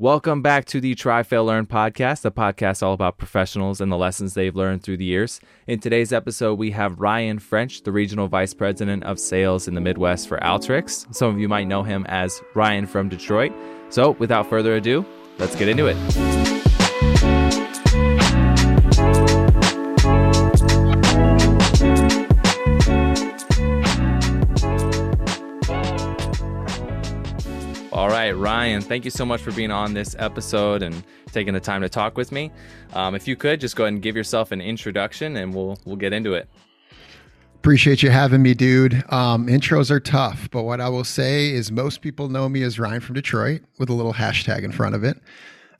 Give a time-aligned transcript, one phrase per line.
[0.00, 3.98] Welcome back to the Try Fail Learn podcast, the podcast all about professionals and the
[3.98, 5.42] lessons they've learned through the years.
[5.66, 9.80] In today's episode, we have Ryan French, the regional vice president of sales in the
[9.82, 11.14] Midwest for Alteryx.
[11.14, 13.52] Some of you might know him as Ryan from Detroit.
[13.90, 15.04] So, without further ado,
[15.38, 16.59] let's get into it.
[28.32, 31.02] Right, Ryan, thank you so much for being on this episode and
[31.32, 32.52] taking the time to talk with me.
[32.92, 35.96] Um, if you could just go ahead and give yourself an introduction, and we'll we'll
[35.96, 36.48] get into it.
[37.56, 38.94] Appreciate you having me, dude.
[39.12, 42.78] Um, intros are tough, but what I will say is most people know me as
[42.78, 45.18] Ryan from Detroit with a little hashtag in front of it.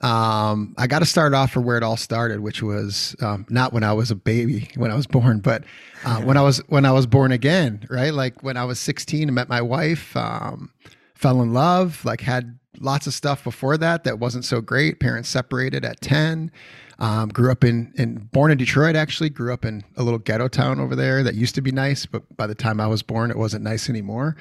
[0.03, 3.73] Um, I got to start off for where it all started, which was um, not
[3.73, 5.63] when I was a baby, when I was born, but
[6.05, 8.13] uh, when I was when I was born again, right?
[8.13, 10.17] Like when I was 16 and met my wife.
[10.17, 10.73] Um,
[11.21, 15.01] fell in love, like had lots of stuff before that that wasn't so great.
[15.01, 16.51] Parents separated at 10.
[16.99, 20.49] Um, grew up in, in born in Detroit, actually grew up in a little ghetto
[20.49, 23.31] town over there that used to be nice, but by the time I was born,
[23.31, 24.37] it wasn't nice anymore.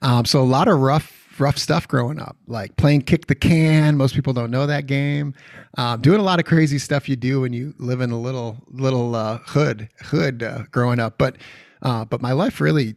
[0.00, 3.96] Um, so a lot of rough, rough stuff growing up, like playing kick the can.
[3.96, 5.34] Most people don't know that game.
[5.76, 8.58] Um, doing a lot of crazy stuff you do when you live in a little,
[8.70, 11.16] little uh, hood, hood uh, growing up.
[11.18, 11.36] But,
[11.82, 12.96] uh, but my life really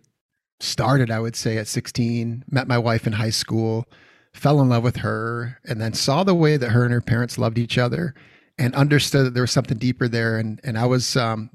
[0.59, 3.85] started, I would say, at 16, met my wife in high school,
[4.33, 7.37] fell in love with her, and then saw the way that her and her parents
[7.37, 8.13] loved each other
[8.57, 10.37] and understood that there was something deeper there.
[10.37, 11.49] And, and I was um,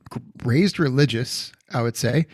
[0.45, 2.27] raised religious, I would say,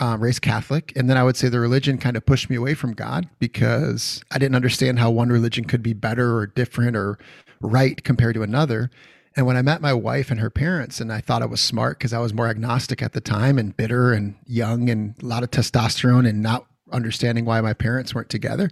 [0.00, 0.92] um, raised Catholic.
[0.96, 4.22] And then I would say the religion kind of pushed me away from God because
[4.30, 7.18] I didn't understand how one religion could be better or different or
[7.60, 8.90] right compared to another.
[9.36, 11.98] And when I met my wife and her parents, and I thought I was smart
[11.98, 15.42] because I was more agnostic at the time and bitter and young and a lot
[15.42, 18.70] of testosterone and not understanding why my parents weren't together,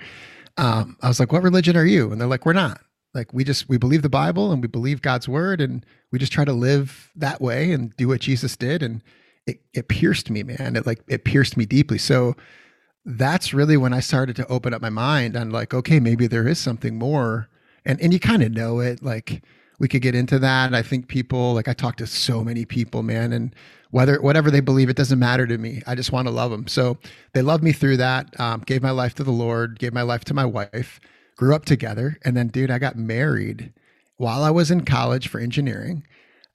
[0.56, 2.80] um, I was like, "What religion are you?" And they're like, "We're not.
[3.14, 6.32] Like we just we believe the Bible and we believe God's word, and we just
[6.32, 9.02] try to live that way and do what Jesus did." And
[9.46, 10.76] it it pierced me, man.
[10.76, 11.98] It like it pierced me deeply.
[11.98, 12.36] So
[13.04, 16.46] that's really when I started to open up my mind on like, okay, maybe there
[16.46, 17.48] is something more.
[17.84, 19.42] And and you kind of know it, like
[19.80, 20.74] we could get into that.
[20.74, 23.54] I think people like I talk to so many people, man, and
[23.90, 25.82] whether whatever they believe, it doesn't matter to me.
[25.86, 26.68] I just want to love them.
[26.68, 26.98] So
[27.32, 28.38] they loved me through that.
[28.38, 29.78] Um, gave my life to the Lord.
[29.78, 31.00] Gave my life to my wife.
[31.36, 33.72] Grew up together, and then, dude, I got married
[34.18, 36.06] while I was in college for engineering.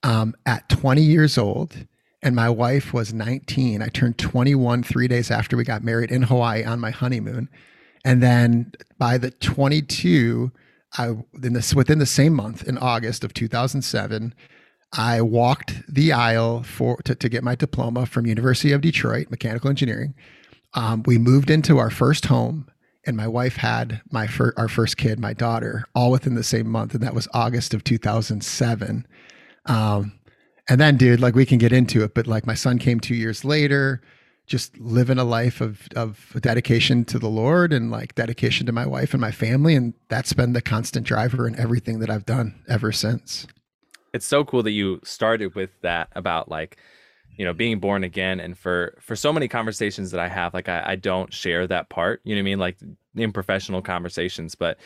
[0.04, 1.88] Um, at 20 years old,
[2.22, 3.82] and my wife was 19.
[3.82, 7.50] I turned 21 three days after we got married in Hawaii on my honeymoon,
[8.06, 10.52] and then by the 22
[10.98, 14.34] I in this within the same month in August of 2007,
[14.94, 19.70] I walked the aisle for to, to get my diploma from University of Detroit mechanical
[19.70, 20.14] engineering.
[20.74, 22.68] Um, we moved into our first home,
[23.06, 26.68] and my wife had my fir- our first kid, my daughter, all within the same
[26.68, 29.08] month, and that was August of 2007.
[29.68, 30.20] Um,
[30.68, 33.16] and then, dude, like we can get into it, but like my son came two
[33.16, 34.02] years later
[34.46, 38.86] just living a life of of dedication to the Lord and like dedication to my
[38.86, 42.62] wife and my family and that's been the constant driver in everything that I've done
[42.68, 43.48] ever since.
[44.14, 46.78] It's so cool that you started with that about like
[47.38, 50.70] you know being born again and for for so many conversations that I have like
[50.70, 52.78] I, I don't share that part you know what I mean like
[53.16, 54.78] in professional conversations but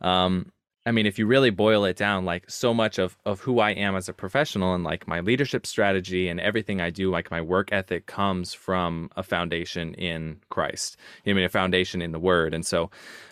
[0.00, 0.52] um
[0.88, 3.72] I mean, if you really boil it down, like so much of, of who I
[3.72, 7.42] am as a professional and like my leadership strategy and everything I do, like my
[7.42, 10.96] work ethic comes from a foundation in Christ.
[11.24, 12.54] You know, I mean, a foundation in the word.
[12.54, 12.90] And so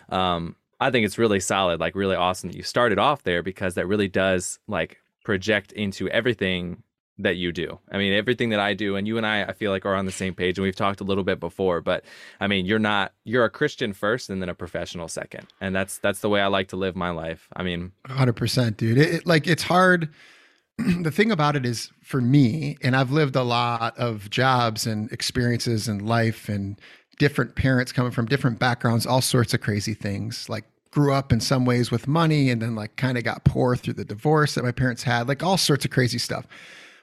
[0.09, 3.73] um, I think it's really solid, like really awesome that you started off there because
[3.73, 6.83] that really does like project into everything
[7.19, 7.79] that you do.
[7.91, 10.05] I mean, everything that I do, and you and I, I feel like are on
[10.05, 11.81] the same page, and we've talked a little bit before.
[11.81, 12.03] But
[12.39, 15.97] I mean, you're not you're a Christian first, and then a professional second, and that's
[15.97, 17.47] that's the way I like to live my life.
[17.55, 18.97] I mean, hundred percent, dude.
[18.97, 20.09] It, it, like it's hard.
[20.77, 25.11] the thing about it is, for me, and I've lived a lot of jobs and
[25.11, 26.79] experiences and life, and
[27.17, 31.39] different parents coming from different backgrounds, all sorts of crazy things, like grew up in
[31.39, 34.63] some ways with money and then like kind of got poor through the divorce that
[34.63, 36.47] my parents had like all sorts of crazy stuff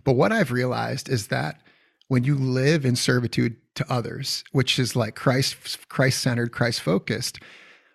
[0.04, 1.60] but what I've realized is that
[2.08, 7.40] when you live in servitude to others, which is like Christ Christ centered, Christ focused,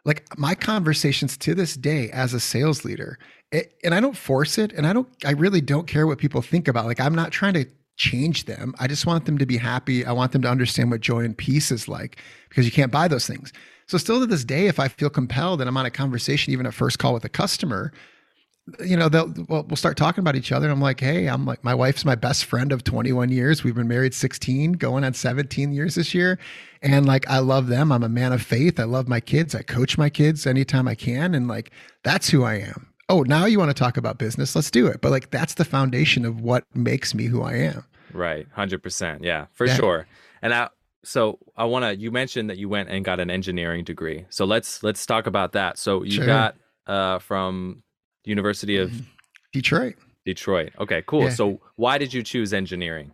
[0.05, 3.17] like my conversations to this day as a sales leader,
[3.51, 6.41] it, and I don't force it, and I don't, I really don't care what people
[6.41, 6.85] think about.
[6.85, 7.65] Like I'm not trying to
[7.97, 8.73] change them.
[8.79, 10.05] I just want them to be happy.
[10.05, 12.17] I want them to understand what joy and peace is like
[12.47, 13.51] because you can't buy those things.
[13.87, 16.65] So still to this day, if I feel compelled and I'm on a conversation, even
[16.65, 17.91] a first call with a customer,
[18.85, 20.65] you know, they'll we'll, we'll start talking about each other.
[20.67, 23.63] And I'm like, hey, I'm like, my wife's my best friend of 21 years.
[23.63, 26.39] We've been married 16, going on 17 years this year.
[26.81, 27.91] And like, I love them.
[27.91, 28.79] I'm a man of faith.
[28.79, 29.53] I love my kids.
[29.53, 31.35] I coach my kids anytime I can.
[31.35, 31.71] And like,
[32.03, 32.87] that's who I am.
[33.09, 34.55] Oh, now you want to talk about business?
[34.55, 35.01] Let's do it.
[35.01, 37.85] But like, that's the foundation of what makes me who I am.
[38.13, 38.47] Right.
[38.55, 39.23] 100%.
[39.23, 39.75] Yeah, for yeah.
[39.75, 40.07] sure.
[40.41, 40.69] And I,
[41.03, 44.25] so I want to, you mentioned that you went and got an engineering degree.
[44.29, 45.77] So let's, let's talk about that.
[45.77, 46.25] So you sure.
[46.25, 46.55] got,
[46.87, 47.83] uh, from
[48.25, 49.03] University of mm-hmm.
[49.53, 49.95] Detroit.
[50.25, 50.71] Detroit.
[50.79, 51.23] Okay, cool.
[51.23, 51.29] Yeah.
[51.29, 53.11] So why did you choose engineering?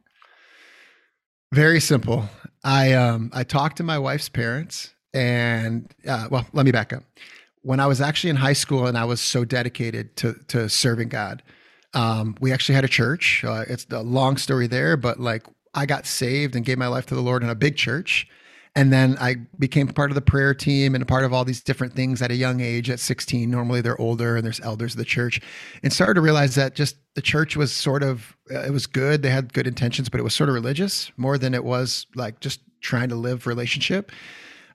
[1.53, 2.27] Very simple.
[2.63, 7.03] I um I talked to my wife's parents and uh, well, let me back up.
[7.61, 11.09] When I was actually in high school and I was so dedicated to to serving
[11.09, 11.41] God,
[11.93, 13.43] um, we actually had a church.
[13.45, 17.05] Uh, it's a long story there, but like I got saved and gave my life
[17.07, 18.27] to the Lord in a big church.
[18.75, 21.63] And then I became part of the prayer team and a part of all these
[21.63, 23.49] different things at a young age at 16.
[23.49, 25.39] Normally they're older and there's elders of the church
[25.81, 29.21] and started to realize that just the church was sort of, uh, it was good.
[29.21, 32.41] They had good intentions, but it was sort of religious more than it was like
[32.41, 34.11] just trying to live relationship.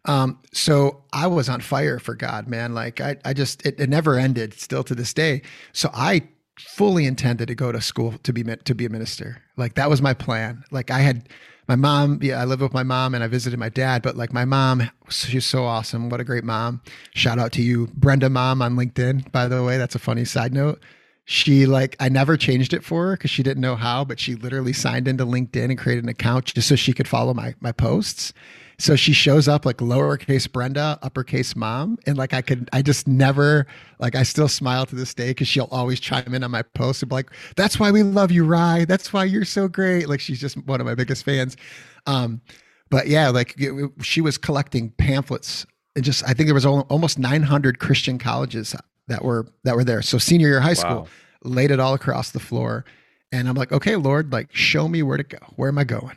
[0.07, 2.73] Um, so I was on fire for God, man.
[2.73, 5.43] Like I, I just, it, it never ended still to this day.
[5.75, 6.23] So I
[6.59, 9.43] fully intended to go to school to be, to be a minister.
[9.59, 10.65] Like that was my plan.
[10.71, 11.29] Like I had,
[11.71, 14.33] my mom, yeah, I live with my mom and I visited my dad, but like
[14.33, 16.09] my mom, she's so awesome.
[16.11, 16.83] What a great mom.
[17.15, 19.79] Shout out to you, Brenda Mom on LinkedIn, by the way.
[19.79, 20.83] That's a funny side note.
[21.31, 24.35] She like I never changed it for her because she didn't know how, but she
[24.35, 27.71] literally signed into LinkedIn and created an account just so she could follow my my
[27.71, 28.33] posts.
[28.81, 31.99] So she shows up like lowercase Brenda, uppercase mom.
[32.07, 33.67] And like I could, I just never,
[33.99, 37.03] like I still smile to this day because she'll always chime in on my posts
[37.03, 38.87] and be like, that's why we love you, Rye.
[38.87, 40.09] That's why you're so great.
[40.09, 41.59] Like she's just one of my biggest fans.
[42.07, 42.41] Um,
[42.89, 47.19] but yeah, like it, she was collecting pamphlets and just, I think there was almost
[47.19, 48.75] 900 Christian colleges
[49.11, 50.03] that were, that were there.
[50.03, 51.09] So senior year high school, wow.
[51.45, 52.85] laid it all across the floor.
[53.33, 55.39] And I'm like, okay, Lord, like show me where to go.
[55.57, 56.17] Where am I going?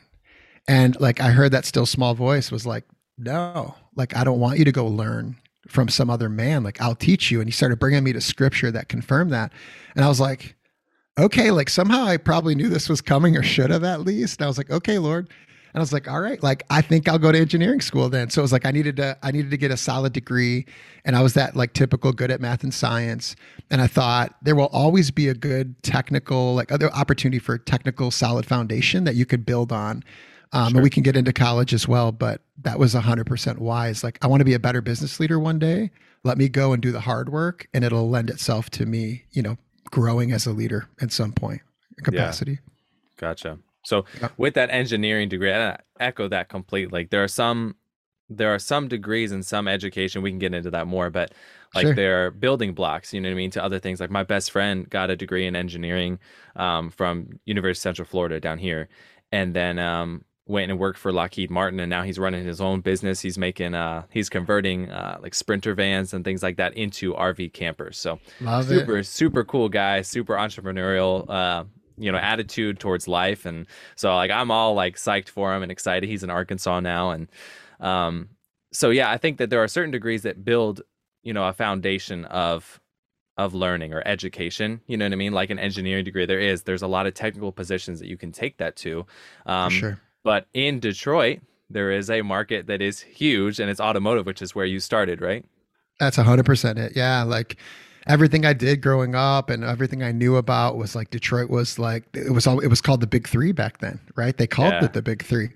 [0.68, 2.86] And like I heard that still small voice was like,
[3.18, 5.36] no, like I don't want you to go learn
[5.68, 6.64] from some other man.
[6.64, 7.40] Like I'll teach you.
[7.40, 9.52] And he started bringing me to scripture that confirmed that.
[9.96, 10.56] And I was like,
[11.20, 14.40] okay, like somehow I probably knew this was coming or should have at least.
[14.40, 15.30] And I was like, okay, Lord.
[15.74, 18.30] And I was like, all right, like I think I'll go to engineering school then.
[18.30, 20.66] So it was like I needed to I needed to get a solid degree.
[21.04, 23.36] And I was that like typical good at math and science.
[23.72, 28.12] And I thought there will always be a good technical, like other opportunity for technical
[28.12, 30.04] solid foundation that you could build on.
[30.52, 30.78] Um, sure.
[30.78, 34.04] And we can get into college as well, but that was 100% wise.
[34.04, 35.90] Like, I want to be a better business leader one day.
[36.24, 39.42] Let me go and do the hard work, and it'll lend itself to me, you
[39.42, 39.58] know,
[39.90, 41.62] growing as a leader at some point
[42.04, 42.52] capacity.
[42.52, 42.58] Yeah.
[43.18, 43.58] Gotcha.
[43.84, 44.30] So, yeah.
[44.38, 47.02] with that engineering degree, I echo that completely.
[47.02, 47.76] Like, there are some
[48.30, 51.34] there are some degrees and some education we can get into that more but
[51.76, 51.94] like sure.
[51.94, 54.90] they're building blocks you know what i mean to other things like my best friend
[54.90, 56.18] got a degree in engineering
[56.56, 58.88] um, from university of central florida down here
[59.34, 62.82] and then um, went and worked for Lockheed Martin and now he's running his own
[62.82, 63.22] business.
[63.22, 67.54] He's making uh he's converting uh like sprinter vans and things like that into RV
[67.54, 67.98] campers.
[67.98, 69.06] So Love super it.
[69.06, 71.64] super cool guy, super entrepreneurial uh
[71.98, 75.72] you know attitude towards life and so like I'm all like psyched for him and
[75.72, 76.10] excited.
[76.10, 77.28] He's in Arkansas now and
[77.80, 78.30] um
[78.72, 80.82] so yeah, I think that there are certain degrees that build,
[81.22, 82.80] you know, a foundation of
[83.36, 86.62] of learning or education you know what i mean like an engineering degree there is
[86.62, 89.08] there's a lot of technical positions that you can take that to
[89.48, 94.26] um, sure but in Detroit, there is a market that is huge and it's automotive,
[94.26, 95.46] which is where you started, right?
[96.00, 96.94] That's 100% it.
[96.96, 97.24] Yeah.
[97.24, 97.58] Like
[98.08, 102.04] everything I did growing up and everything I knew about was like Detroit was like,
[102.14, 104.38] it was all, it was called the Big Three back then, right?
[104.38, 104.86] They called yeah.
[104.86, 105.50] it the Big Three.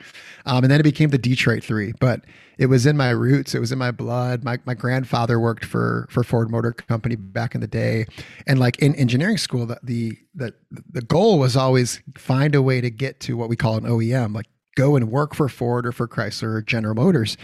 [0.45, 1.93] Um, and then it became the Detroit Three.
[1.99, 2.21] But
[2.57, 3.53] it was in my roots.
[3.53, 4.43] It was in my blood.
[4.43, 8.05] My, my grandfather worked for, for Ford Motor Company back in the day.
[8.47, 10.53] And like in engineering school, the, the, the,
[10.91, 14.33] the goal was always find a way to get to what we call an OEM,
[14.33, 17.37] like go and work for Ford or for Chrysler or General Motors.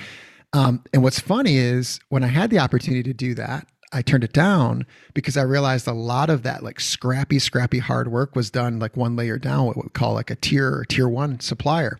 [0.53, 4.23] Um, and what's funny is when I had the opportunity to do that, I turned
[4.23, 8.49] it down because I realized a lot of that like scrappy, scrappy hard work was
[8.49, 11.99] done like one layer down, what we call like a tier or tier one supplier.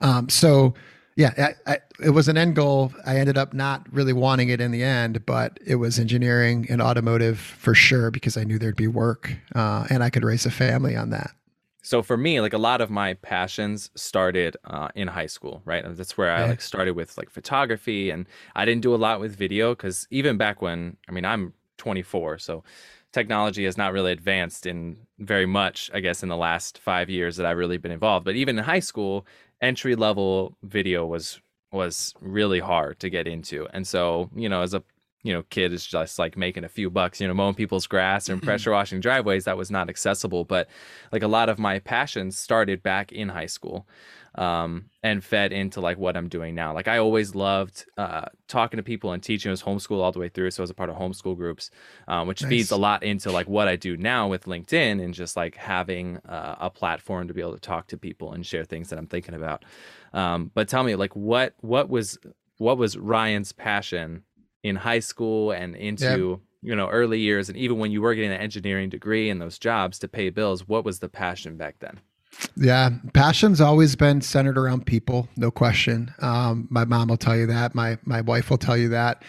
[0.00, 0.74] Um, so
[1.16, 2.92] yeah, I, I, it was an end goal.
[3.04, 6.80] I ended up not really wanting it in the end, but it was engineering and
[6.80, 10.50] automotive for sure because I knew there'd be work uh, and I could raise a
[10.50, 11.32] family on that.
[11.82, 15.84] So for me, like a lot of my passions started uh, in high school, right?
[15.84, 19.20] And that's where I like started with like photography, and I didn't do a lot
[19.20, 22.62] with video because even back when, I mean, I'm 24, so
[23.12, 27.36] technology has not really advanced in very much, I guess, in the last five years
[27.36, 28.24] that I've really been involved.
[28.24, 29.26] But even in high school,
[29.60, 31.40] entry level video was
[31.72, 34.82] was really hard to get into, and so you know, as a
[35.22, 38.28] you know, kid is just like making a few bucks, you know, mowing people's grass
[38.28, 39.44] and pressure washing driveways.
[39.44, 40.44] That was not accessible.
[40.44, 40.68] But
[41.12, 43.86] like a lot of my passions started back in high school
[44.36, 46.72] um, and fed into like what I'm doing now.
[46.72, 49.50] Like I always loved uh, talking to people and teaching.
[49.50, 50.52] I was homeschool all the way through.
[50.52, 51.70] So I was a part of homeschool groups,
[52.08, 52.48] um, which nice.
[52.48, 56.16] feeds a lot into like what I do now with LinkedIn and just like having
[56.18, 59.06] uh, a platform to be able to talk to people and share things that I'm
[59.06, 59.64] thinking about.
[60.14, 62.18] Um, but tell me like what, what was,
[62.58, 64.22] what was Ryan's passion
[64.62, 68.32] in high school and into you know early years and even when you were getting
[68.32, 71.98] an engineering degree and those jobs to pay bills what was the passion back then?
[72.56, 76.14] Yeah passion's always been centered around people no question.
[76.20, 77.74] Um, my mom will tell you that.
[77.74, 79.22] My my wife will tell you that.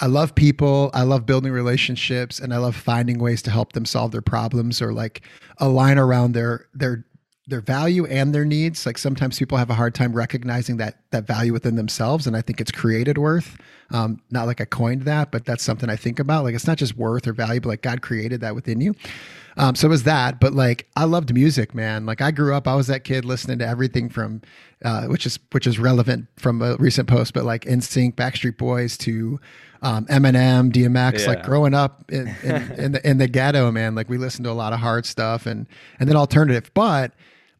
[0.00, 0.90] I love people.
[0.92, 4.82] I love building relationships and I love finding ways to help them solve their problems
[4.82, 5.22] or like
[5.58, 7.06] align around their their
[7.46, 8.86] their value and their needs.
[8.86, 12.40] Like sometimes people have a hard time recognizing that that value within themselves, and I
[12.40, 13.56] think it's created worth.
[13.90, 16.44] Um, not like I coined that, but that's something I think about.
[16.44, 18.94] Like it's not just worth or value, but like God created that within you.
[19.56, 22.06] Um, so it was that, but like I loved music, man.
[22.06, 24.42] Like I grew up, I was that kid listening to everything from,
[24.84, 28.96] uh, which is which is relevant from a recent post, but like NSYNC, Backstreet Boys
[28.98, 29.38] to
[29.82, 31.20] um, Eminem, DMX.
[31.20, 31.26] Yeah.
[31.26, 33.94] Like growing up in, in, in the in the ghetto, man.
[33.94, 35.68] Like we listened to a lot of hard stuff and
[36.00, 37.12] and then alternative, but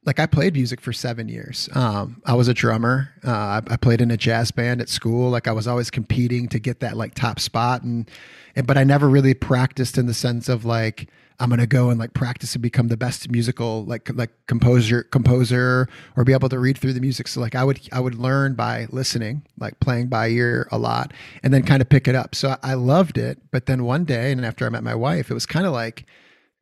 [0.06, 1.68] like I played music for seven years.
[1.74, 3.10] Um, I was a drummer.
[3.26, 5.30] Uh, I, I, played in a jazz band at school.
[5.30, 8.10] Like I was always competing to get that like top spot, and,
[8.54, 11.08] and but I never really practiced in the sense of like
[11.40, 15.88] I'm gonna go and like practice and become the best musical like like composer composer
[16.16, 17.26] or be able to read through the music.
[17.26, 21.12] So like I would I would learn by listening, like playing by ear a lot,
[21.42, 22.34] and then kind of pick it up.
[22.34, 23.38] So I loved it.
[23.50, 26.04] But then one day, and after I met my wife, it was kind of like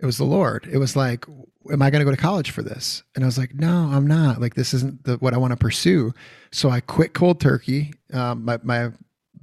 [0.02, 0.68] it was the Lord.
[0.71, 1.25] It was like,
[1.71, 3.04] am I going to go to college for this?
[3.14, 4.40] And I was like, no, I'm not.
[4.40, 6.12] Like, this isn't the, what I want to pursue.
[6.50, 7.92] So I quit cold turkey.
[8.12, 8.90] Um, my, my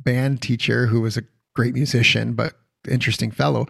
[0.03, 1.23] band teacher, who was a
[1.55, 2.55] great musician, but
[2.89, 3.67] interesting fellow,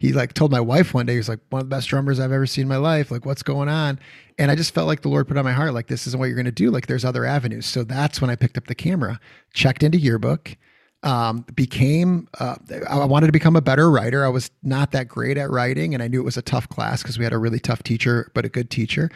[0.00, 2.18] he like told my wife one day, he was like, one of the best drummers
[2.18, 3.12] I've ever seen in my life.
[3.12, 4.00] Like, what's going on?
[4.36, 6.26] And I just felt like the Lord put on my heart, like, this isn't what
[6.26, 6.72] you're going to do.
[6.72, 7.66] Like, there's other avenues.
[7.66, 9.20] So that's when I picked up the camera,
[9.54, 10.56] checked into yearbook
[11.02, 12.56] um, became uh,
[12.88, 14.24] I wanted to become a better writer.
[14.24, 17.02] I was not that great at writing, and I knew it was a tough class
[17.02, 19.10] because we had a really tough teacher, but a good teacher.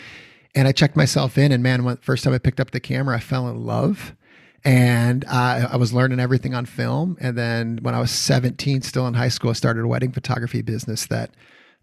[0.55, 3.16] And I checked myself in, and man, when first time I picked up the camera,
[3.16, 4.16] I fell in love,
[4.64, 7.16] and I, I was learning everything on film.
[7.21, 10.62] And then when I was 17, still in high school, I started a wedding photography
[10.62, 11.31] business that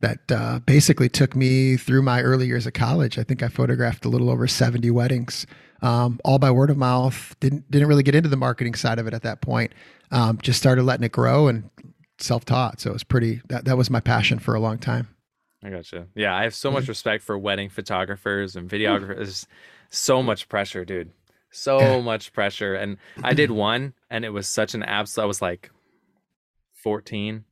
[0.01, 3.17] that uh, basically took me through my early years of college.
[3.17, 5.47] I think I photographed a little over 70 weddings
[5.83, 7.35] um, all by word of mouth.
[7.39, 9.73] Didn't didn't really get into the marketing side of it at that point.
[10.11, 11.69] Um, just started letting it grow and
[12.17, 12.79] self taught.
[12.79, 13.41] So it was pretty.
[13.49, 15.09] That that was my passion for a long time.
[15.63, 16.07] I gotcha.
[16.15, 16.91] Yeah, I have so much mm-hmm.
[16.91, 19.45] respect for wedding photographers and videographers.
[19.89, 21.11] so much pressure, dude.
[21.51, 22.73] So much pressure.
[22.73, 25.23] And I did one, and it was such an absolute.
[25.23, 25.69] I was like
[26.83, 27.45] 14.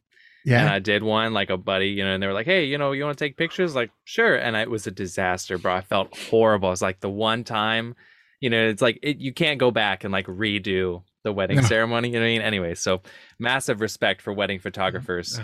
[0.44, 0.62] Yeah.
[0.62, 2.78] And I did one like a buddy, you know, and they were like, hey, you
[2.78, 3.76] know, you want to take pictures?
[3.76, 4.36] Like, sure.
[4.36, 5.76] And it was a disaster, bro.
[5.76, 6.70] I felt horrible.
[6.70, 7.96] It was like the one time
[8.42, 11.64] you know, it's like it, you can't go back and like redo the wedding no.
[11.64, 12.10] ceremony.
[12.10, 12.42] You know what I mean?
[12.42, 13.02] Anyway, so
[13.40, 15.40] massive respect for wedding photographers.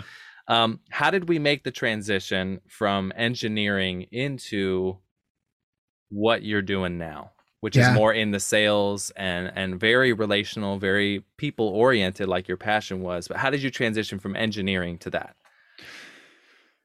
[0.48, 4.98] Um, how did we make the transition from engineering into
[6.08, 7.90] what you're doing now, which yeah.
[7.90, 13.02] is more in the sales and and very relational, very people oriented, like your passion
[13.02, 13.28] was?
[13.28, 15.36] But how did you transition from engineering to that?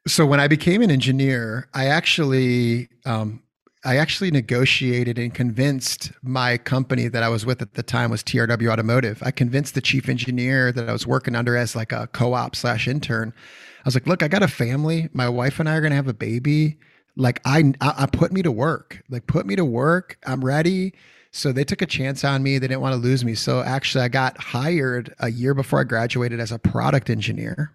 [0.05, 3.41] So when I became an engineer, I actually um,
[3.86, 8.24] I actually negotiated and convinced my company that I was with at the time was
[8.24, 9.22] TRW Automotive.
[9.25, 12.88] I convinced the chief engineer that I was working under as like a co-op slash
[12.88, 13.34] intern.
[13.36, 15.10] I was like, look, I got a family.
[15.12, 16.78] My wife and I are going to have a baby.
[17.18, 20.18] Like I, I, I put me to work, like put me to work.
[20.25, 20.94] I'm ready.
[21.32, 22.60] So they took a chance on me.
[22.60, 23.36] They didn't want to lose me.
[23.36, 27.74] So actually I got hired a year before I graduated as a product engineer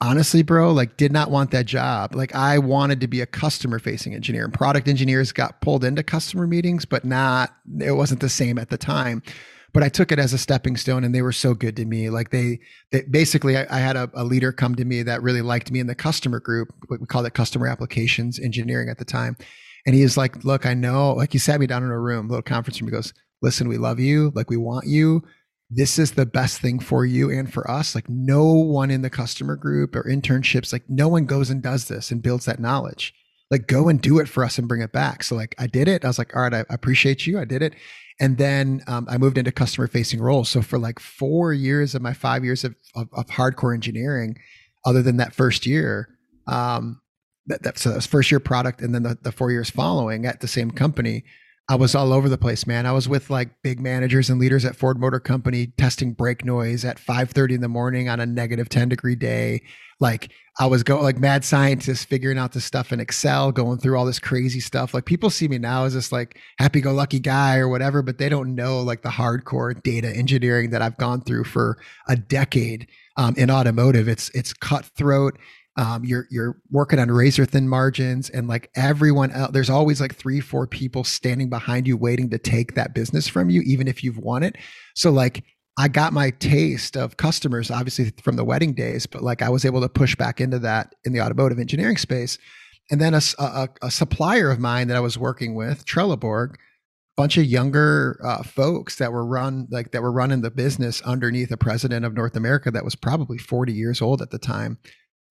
[0.00, 2.14] honestly, bro, like did not want that job.
[2.14, 4.44] Like I wanted to be a customer facing engineer.
[4.44, 8.70] And product engineers got pulled into customer meetings, but not it wasn't the same at
[8.70, 9.22] the time.
[9.72, 12.08] But I took it as a stepping stone and they were so good to me.
[12.08, 12.60] Like they,
[12.92, 15.80] they basically I, I had a, a, leader come to me that really liked me
[15.80, 16.68] in the customer group.
[16.88, 19.36] We called it customer applications engineering at the time.
[19.84, 22.28] And he was like, look, I know, like he sat me down in a room,
[22.28, 22.88] little conference room.
[22.88, 24.30] He goes, listen, we love you.
[24.34, 25.24] Like we want you
[25.70, 27.94] this is the best thing for you and for us.
[27.94, 31.88] Like no one in the customer group or internships, like no one goes and does
[31.88, 33.14] this and builds that knowledge.
[33.50, 35.22] like go and do it for us and bring it back.
[35.22, 36.04] So like I did it.
[36.04, 37.38] I was like, all right, I appreciate you.
[37.38, 37.74] I did it.
[38.20, 40.48] And then um, I moved into customer facing roles.
[40.48, 44.36] So for like four years of my five years of, of, of hardcore engineering,
[44.84, 46.08] other than that first year,
[46.46, 47.00] um,
[47.46, 48.80] that, that, so that was first year product.
[48.80, 51.24] And then the, the four years following at the same company,
[51.66, 52.84] I was all over the place, man.
[52.84, 56.84] I was with like big managers and leaders at Ford Motor Company testing brake noise
[56.84, 59.62] at 5:30 in the morning on a negative 10 degree day.
[59.98, 60.30] Like
[60.60, 64.04] I was going like mad scientist figuring out this stuff in Excel, going through all
[64.04, 64.92] this crazy stuff.
[64.92, 68.18] Like people see me now as this like happy go lucky guy or whatever, but
[68.18, 71.78] they don't know like the hardcore data engineering that I've gone through for
[72.08, 74.06] a decade um, in automotive.
[74.06, 75.38] It's it's cutthroat
[75.76, 80.14] um, you're you're working on razor thin margins and like everyone else there's always like
[80.14, 84.04] three four people standing behind you waiting to take that business from you even if
[84.04, 84.56] you've won it.
[84.94, 85.44] So like
[85.76, 89.64] i got my taste of customers obviously from the wedding days but like i was
[89.64, 92.38] able to push back into that in the automotive engineering space.
[92.90, 96.54] And then a, a, a supplier of mine that i was working with trelleborg
[97.16, 101.50] bunch of younger uh, folks that were run like that were running the business underneath
[101.50, 104.78] a president of north america that was probably 40 years old at the time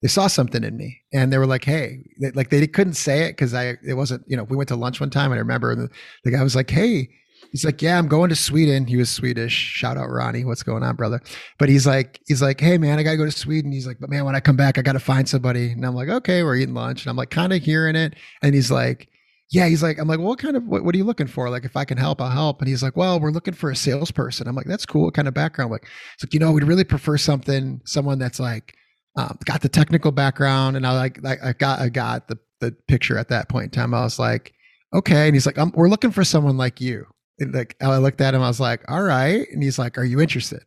[0.03, 2.03] they saw something in me and they were like hey
[2.35, 4.99] like they couldn't say it because i it wasn't you know we went to lunch
[4.99, 5.89] one time and i remember the,
[6.23, 7.09] the guy was like hey
[7.51, 10.83] he's like yeah i'm going to sweden he was swedish shout out ronnie what's going
[10.83, 11.21] on brother
[11.57, 14.09] but he's like he's like hey man i gotta go to sweden he's like but
[14.09, 16.75] man when i come back i gotta find somebody and i'm like okay we're eating
[16.75, 19.07] lunch and i'm like kind of hearing it and he's like
[19.51, 21.47] yeah, he's like, I'm like, well, what kind of, what, what, are you looking for?
[21.47, 22.59] Like, if I can help, I'll help.
[22.59, 24.47] And he's like, well, we're looking for a salesperson.
[24.47, 25.03] I'm like, that's cool.
[25.03, 25.67] What kind of background?
[25.67, 28.73] I'm like, it's like, you know, we'd really prefer something, someone that's like,
[29.15, 32.71] um, got the technical background, and I like, like I got I got the the
[32.87, 33.93] picture at that point in time.
[33.93, 34.53] I was like,
[34.93, 37.05] okay, and he's like, we're looking for someone like you.
[37.39, 40.03] And like I looked at him, I was like, all right, and he's like, are
[40.03, 40.63] you interested?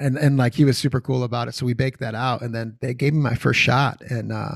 [0.00, 1.54] And and like he was super cool about it.
[1.54, 4.54] So we baked that out, and then they gave me my first shot, and uh,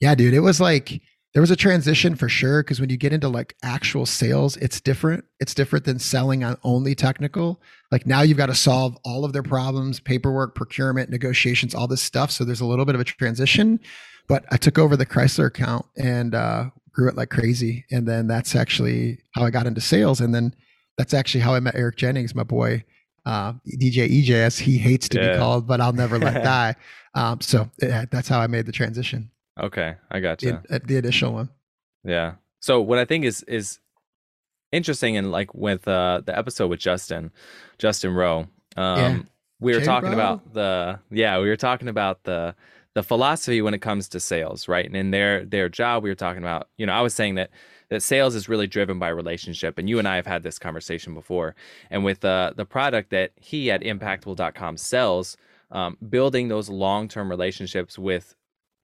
[0.00, 1.00] yeah, dude, it was like
[1.32, 4.80] there was a transition for sure because when you get into like actual sales it's
[4.80, 5.24] different.
[5.40, 7.60] It's different than selling on only technical.
[7.90, 12.02] Like now you've got to solve all of their problems paperwork procurement negotiations all this
[12.02, 12.30] stuff.
[12.30, 13.80] So there's a little bit of a transition.
[14.28, 17.86] But i took over the chrysler account and uh, grew it like crazy.
[17.90, 20.20] And then that's actually how i got into sales.
[20.20, 20.54] And then
[20.98, 22.84] that's actually how i met eric jennings my boy
[23.24, 25.32] uh, dj ej as he hates to yeah.
[25.32, 26.76] be called but i'll never let die.
[27.14, 29.30] Um, so yeah, that's how i made the transition
[29.62, 30.58] Okay, I got you.
[30.68, 31.48] The, the additional one.
[32.04, 32.34] Yeah.
[32.60, 33.78] So what I think is is
[34.72, 37.30] interesting and like with uh the episode with Justin,
[37.78, 38.48] Justin Rowe.
[38.76, 39.18] Um yeah.
[39.60, 42.54] we were Jay talking about the yeah, we were talking about the
[42.94, 44.84] the philosophy when it comes to sales, right?
[44.84, 47.50] And in their their job we were talking about, you know, I was saying that
[47.88, 51.14] that sales is really driven by relationship and you and I have had this conversation
[51.14, 51.54] before.
[51.90, 55.36] And with uh, the product that he at impactful.com sells,
[55.70, 58.34] um, building those long-term relationships with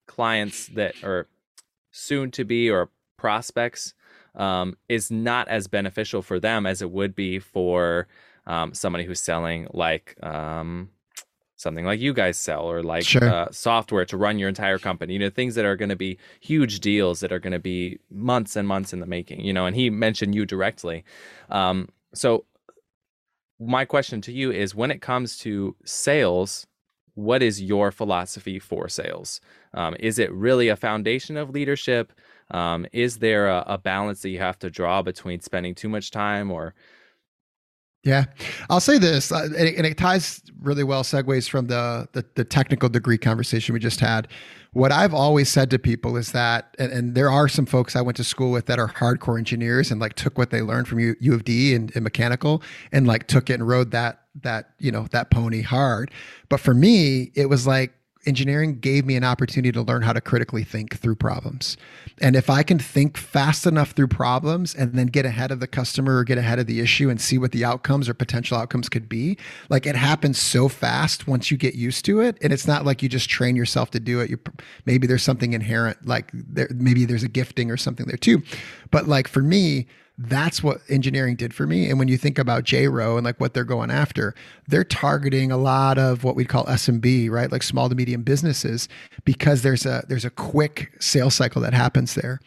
[0.09, 1.29] clients that are
[1.93, 3.95] soon to be or prospects
[4.35, 8.09] um, is not as beneficial for them as it would be for
[8.47, 10.89] um, somebody who's selling like um,
[11.57, 13.29] something like you guys sell or like sure.
[13.29, 16.17] uh, software to run your entire company you know things that are going to be
[16.41, 19.67] huge deals that are going to be months and months in the making you know
[19.67, 21.05] and he mentioned you directly
[21.51, 22.45] um, so
[23.61, 26.68] my question to you is when it comes to sales
[27.19, 29.41] what is your philosophy for sales?
[29.75, 32.13] Um, is it really a foundation of leadership?
[32.53, 36.13] Um, is there a, a, balance that you have to draw between spending too much
[36.13, 36.75] time or?
[38.05, 38.27] Yeah,
[38.71, 42.25] I'll say this, uh, and, it, and, it, ties really well, segues from the, the,
[42.37, 44.29] the technical degree conversation we just had.
[44.73, 48.01] What I've always said to people is that, and, and, there are some folks I
[48.01, 51.01] went to school with that are hardcore engineers and like took what they learned from
[51.01, 54.71] U, U of D and, and mechanical and like took it and rode that that
[54.79, 56.11] you know that pony hard.
[56.49, 57.93] But for me it was like
[58.27, 61.77] engineering gave me an opportunity to learn how to critically think through problems.
[62.21, 65.67] And if i can think fast enough through problems and then get ahead of the
[65.67, 68.89] customer or get ahead of the issue and see what the outcomes or potential outcomes
[68.89, 72.37] could be like it happens so fast once you get used to it.
[72.43, 74.31] And it's not like you just train yourself to do it.
[74.31, 74.39] You
[74.85, 78.43] maybe there's something inherent like there maybe there's a gifting or something there too.
[78.91, 79.87] But like for me
[80.19, 81.89] that's what engineering did for me.
[81.89, 84.35] And when you think about J Rowe and like what they're going after,
[84.67, 87.51] they're targeting a lot of what we'd call SMB, right?
[87.51, 88.89] Like small to medium businesses,
[89.25, 92.41] because there's a there's a quick sales cycle that happens there.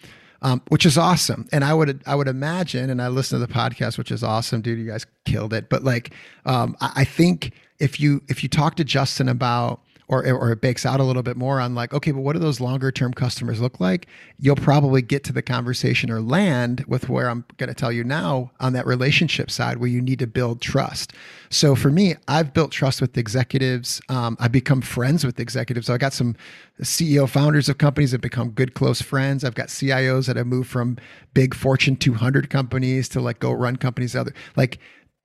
[0.43, 1.47] Um, which is awesome.
[1.51, 4.62] And I would I would imagine, and I listen to the podcast, which is awesome,
[4.62, 4.79] dude.
[4.79, 5.69] You guys killed it.
[5.69, 6.15] But like,
[6.47, 9.81] um, I, I think if you if you talk to Justin about
[10.12, 12.39] or, or it bakes out a little bit more on like, okay, but what do
[12.39, 14.08] those longer term customers look like?
[14.38, 18.04] You'll probably get to the conversation or land with where I'm going to tell you
[18.04, 21.13] now on that relationship side where you need to build trust.
[21.50, 24.02] So for me, I've built trust with executives.
[24.10, 25.88] Um, I've become friends with executives.
[25.88, 26.36] So I got some
[26.82, 29.45] CEO founders of companies that become good, close friends.
[29.45, 30.97] I've got CIOs that have moved from
[31.34, 34.13] big Fortune 200 companies to like go run companies.
[34.13, 34.78] Other like,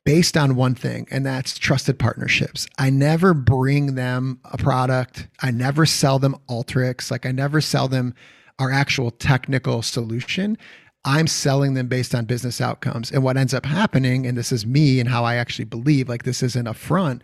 [0.06, 2.68] based on one thing, and that's trusted partnerships.
[2.78, 5.26] I never bring them a product.
[5.42, 7.10] I never sell them Alteryx.
[7.10, 8.14] Like I never sell them
[8.60, 10.56] our actual technical solution.
[11.04, 13.10] I'm selling them based on business outcomes.
[13.10, 16.22] And what ends up happening, and this is me and how I actually believe, like
[16.22, 17.22] this isn't a front,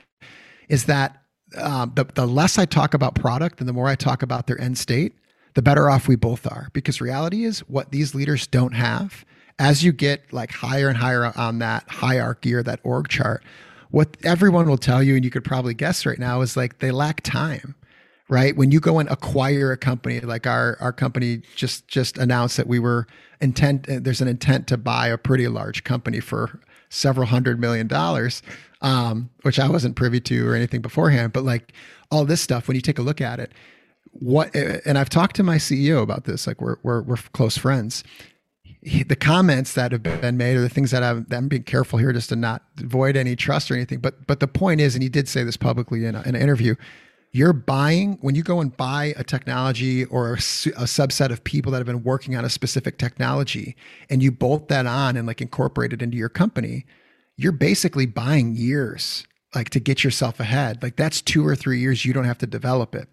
[0.69, 1.23] is that
[1.57, 4.61] um, the, the less I talk about product and the more I talk about their
[4.61, 5.15] end state,
[5.55, 6.69] the better off we both are.
[6.73, 9.25] Because reality is what these leaders don't have
[9.63, 13.45] as you get like higher and higher on that hierarchy or that org chart,
[13.93, 16.91] what everyone will tell you, and you could probably guess right now, is like they
[16.91, 17.77] lack time.
[18.29, 22.57] Right when you go and acquire a company, like our our company just just announced
[22.57, 23.07] that we were
[23.41, 23.87] intent.
[23.89, 28.43] There's an intent to buy a pretty large company for several hundred million dollars,
[28.81, 31.33] um, which I wasn't privy to or anything beforehand.
[31.33, 31.73] But like
[32.11, 33.53] all this stuff, when you take a look at it,
[34.13, 36.47] what and I've talked to my CEO about this.
[36.47, 38.03] Like we're we're, we're close friends,
[38.83, 42.13] the comments that have been made or the things that I'm, I'm being careful here
[42.13, 44.01] just to not avoid any trust or anything.
[44.01, 46.43] But but the point is, and he did say this publicly in, a, in an
[46.43, 46.75] interview,
[47.31, 51.71] you're buying when you go and buy a technology or a, a, subset of people
[51.73, 53.77] that have been working on a specific technology,
[54.11, 56.85] and you bolt that on and like incorporate it into your company.
[57.37, 60.83] You're basically buying years like to get yourself ahead.
[60.83, 63.09] Like that's two or three years you don't have to develop it.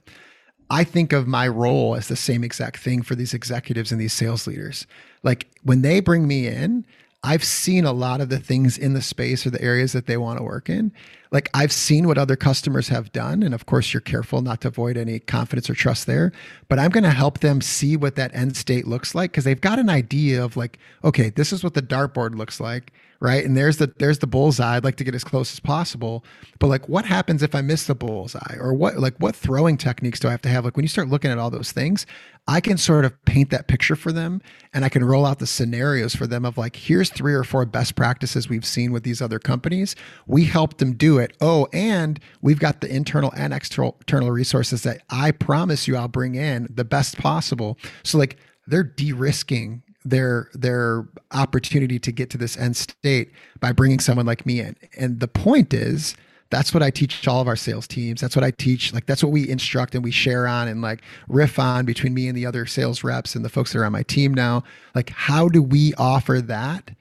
[0.70, 4.14] I think of my role as the same exact thing for these executives and these
[4.14, 4.86] sales leaders.
[5.24, 6.86] Like when they bring me in,
[7.24, 10.16] I've seen a lot of the things in the space or the areas that they
[10.16, 10.94] want to work in.
[11.32, 13.44] Like I've seen what other customers have done.
[13.44, 16.32] And of course, you're careful not to avoid any confidence or trust there.
[16.70, 19.60] But I'm going to help them see what that end state looks like because they've
[19.60, 23.44] got an idea of like, okay, this is what the dartboard looks like right?
[23.44, 24.78] And there's the there's the bullseye.
[24.78, 26.24] I'd like to get as close as possible.
[26.60, 28.56] But like what happens if I miss the bullseye?
[28.60, 30.66] Or what like what throwing techniques do I have to have?
[30.66, 32.06] Like when you start looking at all those things,
[32.48, 34.42] I can sort of paint that picture for them
[34.74, 37.66] and I can roll out the scenarios for them of like, here's three or four
[37.66, 39.96] best practices we've seen with these other companies.
[40.26, 41.36] We helped them do it.
[41.42, 46.36] Oh, and we've got the internal and external resources that I promise you I'll bring
[46.36, 47.78] in the best possible.
[48.04, 54.00] So like they're de-risking their their opportunity to get to this end state by bringing
[54.00, 54.76] someone like me in.
[54.98, 56.16] And the point is
[56.50, 58.22] that's what I teach all of our sales teams.
[58.22, 58.94] That's what I teach.
[58.94, 62.28] Like that's what we instruct and we share on and like riff on between me
[62.28, 64.64] and the other sales reps and the folks that are on my team now.
[64.96, 66.92] Like how do we offer that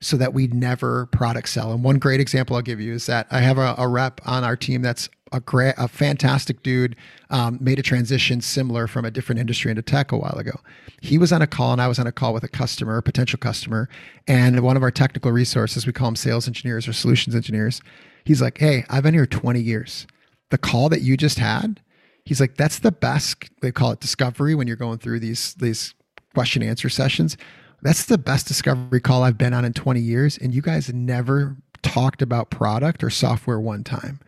[0.00, 1.72] so that we never product sell?
[1.72, 4.44] And one great example I'll give you is that I have a, a rep on
[4.44, 6.96] our team that's a great, a fantastic dude,
[7.30, 10.58] um, made a transition similar from a different industry into tech a while ago.
[11.00, 13.02] He was on a call, and I was on a call with a customer, a
[13.02, 13.88] potential customer,
[14.26, 17.80] and one of our technical resources, we call them sales engineers or solutions engineers.
[18.24, 20.06] He's like, "Hey, I've been here 20 years.
[20.50, 21.80] The call that you just had."
[22.24, 23.50] He's like, that's the best.
[23.60, 25.94] They call it discovery when you're going through these these
[26.34, 27.36] question answer sessions.
[27.82, 30.38] That's the best discovery call I've been on in 20 years.
[30.38, 34.20] And you guys never talked about product or software one time.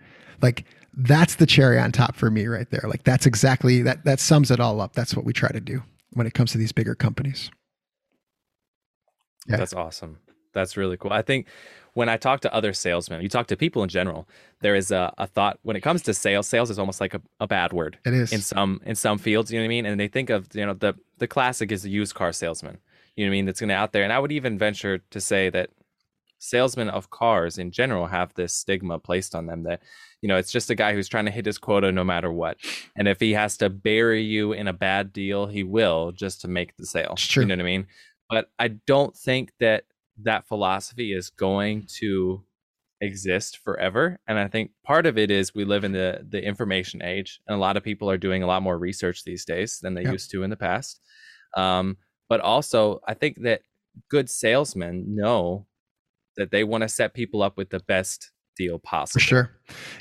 [0.42, 0.64] Like
[0.96, 2.84] that's the cherry on top for me right there.
[2.88, 4.94] Like that's exactly that that sums it all up.
[4.94, 7.50] That's what we try to do when it comes to these bigger companies.
[9.46, 9.56] Yeah.
[9.56, 10.18] That's awesome.
[10.52, 11.12] That's really cool.
[11.12, 11.46] I think
[11.94, 14.28] when I talk to other salesmen, you talk to people in general,
[14.60, 17.20] there is a, a thought when it comes to sales, sales is almost like a,
[17.40, 17.98] a bad word.
[18.04, 19.86] It is in some in some fields, you know what I mean?
[19.86, 22.78] And they think of, you know, the the classic is a used car salesman.
[23.16, 23.46] You know what I mean?
[23.46, 24.04] That's gonna out there.
[24.04, 25.70] And I would even venture to say that
[26.38, 29.82] salesmen of cars in general have this stigma placed on them that
[30.24, 32.56] you know it's just a guy who's trying to hit his quota no matter what.
[32.96, 36.48] And if he has to bury you in a bad deal he will just to
[36.48, 37.14] make the sale.
[37.18, 37.42] True.
[37.42, 37.86] you know what i mean?
[38.30, 39.84] But i don't think that
[40.22, 42.42] that philosophy is going to
[43.02, 44.18] exist forever.
[44.26, 47.54] And i think part of it is we live in the the information age and
[47.54, 50.12] a lot of people are doing a lot more research these days than they yep.
[50.12, 51.02] used to in the past.
[51.54, 51.98] Um,
[52.30, 53.60] but also i think that
[54.08, 55.66] good salesmen know
[56.38, 59.20] that they want to set people up with the best deal possible.
[59.20, 59.50] For sure.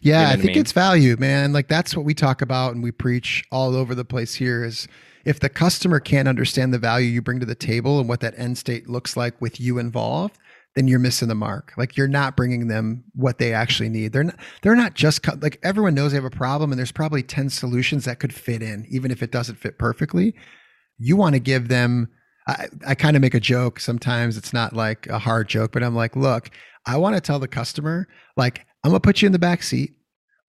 [0.01, 0.57] Yeah, you know I think I mean?
[0.59, 1.53] it's value, man.
[1.53, 4.87] Like that's what we talk about and we preach all over the place here is
[5.25, 8.33] if the customer can't understand the value you bring to the table and what that
[8.37, 10.37] end state looks like with you involved,
[10.75, 11.73] then you're missing the mark.
[11.77, 14.11] Like you're not bringing them what they actually need.
[14.11, 17.23] They're not they're not just like everyone knows they have a problem and there's probably
[17.23, 20.35] 10 solutions that could fit in even if it doesn't fit perfectly.
[20.97, 22.09] You want to give them
[22.47, 24.35] I, I kind of make a joke sometimes.
[24.35, 26.49] It's not like a hard joke, but I'm like, look,
[26.85, 29.93] I want to tell the customer, like, I'm gonna put you in the back seat.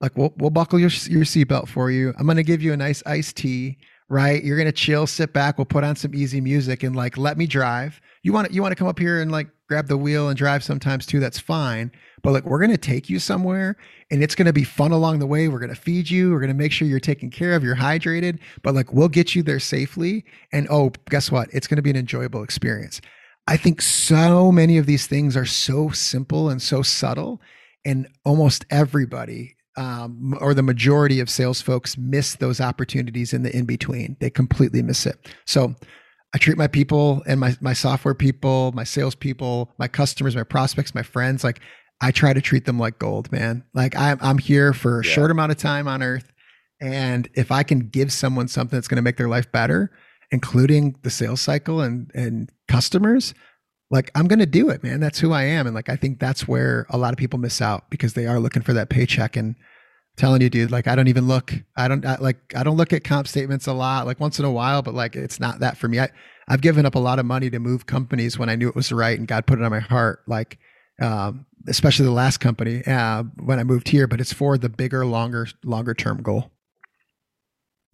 [0.01, 2.13] like we'll we'll buckle your your seatbelt for you.
[2.19, 4.43] I'm gonna give you a nice iced tea, right?
[4.45, 5.57] You're gonna chill, sit back.
[5.59, 8.01] We'll put on some easy music and like let me drive.
[8.23, 10.63] You want you want to come up here and like grab the wheel and drive
[10.65, 11.21] sometimes too.
[11.21, 11.91] That's fine.
[12.23, 13.77] But like we're gonna take you somewhere
[14.11, 15.49] and it's gonna be fun along the way.
[15.49, 16.33] We're gonna feed you.
[16.33, 17.63] We're gonna make sure you're taken care of.
[17.63, 18.41] You're hydrated.
[18.63, 20.25] But like we'll get you there safely.
[20.53, 21.49] And oh, guess what?
[21.53, 23.01] It's gonna be an enjoyable experience.
[23.47, 27.41] I think so many of these things are so simple and so subtle,
[27.85, 33.55] and almost everybody um, or the majority of sales folks miss those opportunities in the
[33.55, 34.17] in between.
[34.21, 35.17] They completely miss it.
[35.47, 35.75] So
[36.35, 40.45] I treat my people and my my software people, my sales people, my customers, my
[40.45, 41.61] prospects, my friends like
[42.01, 43.65] I try to treat them like gold, man.
[43.75, 45.13] Like I'm I'm here for a yeah.
[45.13, 46.33] short amount of time on earth
[46.81, 49.91] and if I can give someone something that's going to make their life better,
[50.35, 53.33] including the sales cycle and and customers,
[53.91, 55.01] like I'm to do it, man.
[55.01, 55.67] That's who I am.
[55.67, 58.41] And like, I think that's where a lot of people miss out because they are
[58.41, 59.37] looking for that paycheck.
[59.37, 62.65] And I'm telling you, dude, like I don't even look, I don't I, like, I
[62.65, 65.39] don't look at comp statements a lot, like once in a while, but like, it's
[65.39, 66.01] not that for me.
[66.01, 66.11] I,
[66.49, 68.93] I've given up a lot of money to move companies when I knew it was
[68.93, 70.23] right and God put it on my heart.
[70.27, 70.59] Like,
[71.01, 75.07] um, especially the last company uh, when I moved here, but it's for the bigger,
[75.07, 76.51] longer, longer term goal.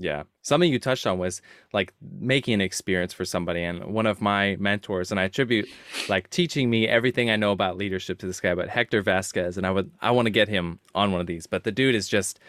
[0.01, 0.23] Yeah.
[0.41, 1.43] Something you touched on was
[1.75, 3.63] like making an experience for somebody.
[3.63, 5.69] And one of my mentors, and I attribute
[6.09, 9.59] like teaching me everything I know about leadership to this guy, but Hector Vasquez.
[9.59, 11.47] And I would, I want to get him on one of these.
[11.47, 12.41] But the dude is just,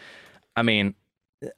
[0.56, 0.94] I mean,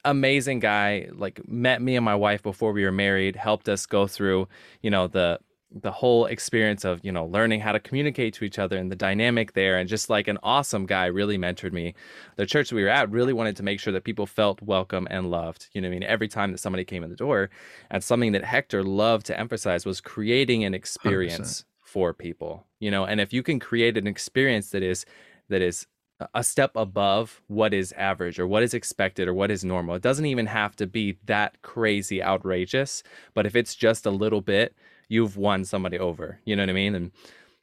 [0.03, 1.07] amazing guy.
[1.13, 4.49] Like met me and my wife before we were married, helped us go through,
[4.81, 5.39] you know, the,
[5.71, 8.95] the whole experience of you know learning how to communicate to each other and the
[8.95, 11.93] dynamic there and just like an awesome guy really mentored me
[12.35, 15.31] the church we were at really wanted to make sure that people felt welcome and
[15.31, 17.49] loved you know i mean every time that somebody came in the door
[17.89, 21.65] and something that hector loved to emphasize was creating an experience 100%.
[21.81, 25.05] for people you know and if you can create an experience that is
[25.49, 25.87] that is
[26.33, 29.95] a step above what is average or what is expected or what is normal.
[29.95, 34.39] It doesn't even have to be that crazy outrageous, but if it's just a little
[34.39, 34.73] bit,
[35.07, 36.39] you've won somebody over.
[36.45, 36.95] You know what I mean?
[36.95, 37.11] And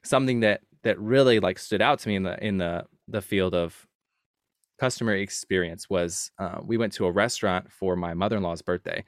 [0.03, 3.53] something that that really like stood out to me in the in the the field
[3.53, 3.87] of
[4.79, 9.03] customer experience was uh, we went to a restaurant for my mother-in-law's birthday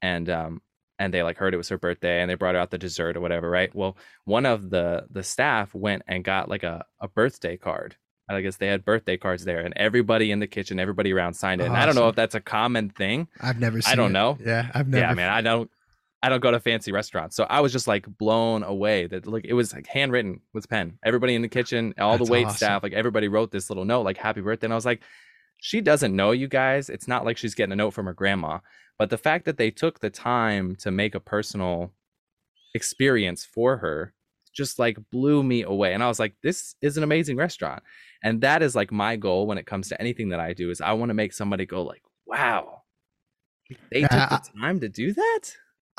[0.00, 0.62] and um
[0.98, 3.20] and they like heard it was her birthday and they brought out the dessert or
[3.20, 7.56] whatever right well one of the the staff went and got like a, a birthday
[7.56, 7.96] card
[8.30, 11.60] I guess they had birthday cards there, and everybody in the kitchen, everybody around signed
[11.60, 11.64] it.
[11.64, 11.74] Awesome.
[11.74, 13.28] And I don't know if that's a common thing.
[13.40, 13.92] I've never seen.
[13.92, 14.12] I don't it.
[14.12, 14.38] know.
[14.44, 15.06] Yeah, I've never.
[15.06, 15.70] Yeah, man, I don't.
[16.22, 17.36] I don't go to fancy restaurants.
[17.36, 20.98] So I was just like blown away that like it was like handwritten with pen.
[21.04, 22.56] Everybody in the kitchen, all That's the wait awesome.
[22.56, 24.66] staff, like everybody wrote this little note, like happy birthday.
[24.66, 25.02] And I was like,
[25.58, 26.88] she doesn't know you guys.
[26.88, 28.58] It's not like she's getting a note from her grandma.
[28.98, 31.92] But the fact that they took the time to make a personal
[32.74, 34.12] experience for her
[34.52, 35.94] just like blew me away.
[35.94, 37.82] And I was like, this is an amazing restaurant.
[38.24, 40.80] And that is like my goal when it comes to anything that I do is
[40.80, 42.82] I want to make somebody go like, wow,
[43.92, 45.40] they took the time to do that.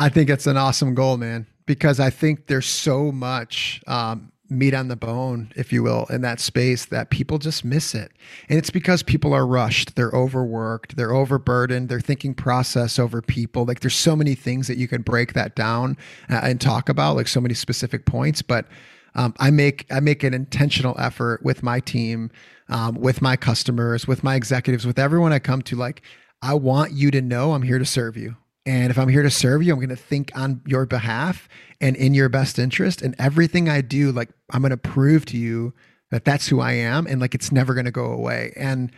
[0.02, 4.74] I think it's an awesome goal, man, because I think there's so much um, meat
[4.74, 8.14] on the bone, if you will, in that space that people just miss it.
[8.48, 13.66] And it's because people are rushed, they're overworked, they're overburdened, they're thinking process over people.
[13.66, 15.98] Like there's so many things that you can break that down
[16.30, 18.42] uh, and talk about, like so many specific points.
[18.42, 18.68] But
[19.16, 22.32] um, I make I make an intentional effort with my team,
[22.70, 25.76] um, with my customers, with my executives, with everyone I come to.
[25.76, 26.04] Like
[26.42, 28.38] I want you to know I'm here to serve you.
[28.66, 31.48] And if I'm here to serve you, I'm going to think on your behalf
[31.82, 33.02] and in your best interest.
[33.02, 35.74] And everything I do, like, I'm going to prove to you
[36.12, 37.08] that that's who I am.
[37.08, 38.54] And like, it's never going to go away.
[38.56, 38.92] And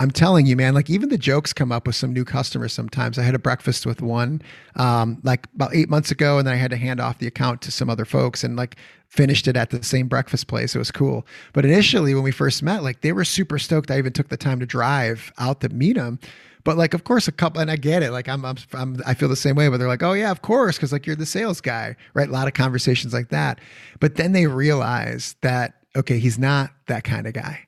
[0.00, 3.16] I'm telling you, man, like even the jokes come up with some new customers sometimes.
[3.16, 4.42] I had a breakfast with one
[4.74, 7.62] um, like about eight months ago, and then I had to hand off the account
[7.62, 10.74] to some other folks and like finished it at the same breakfast place.
[10.74, 11.24] It was cool.
[11.52, 13.90] But initially, when we first met, like they were super stoked.
[13.90, 16.18] I even took the time to drive out to meet them
[16.64, 18.10] but like, of course, a couple, and I get it.
[18.10, 19.68] Like, I'm, I'm, I'm i feel the same way.
[19.68, 22.28] But they're like, oh yeah, of course, because like you're the sales guy, right?
[22.28, 23.60] A lot of conversations like that.
[24.00, 27.60] But then they realize that okay, he's not that kind of guy.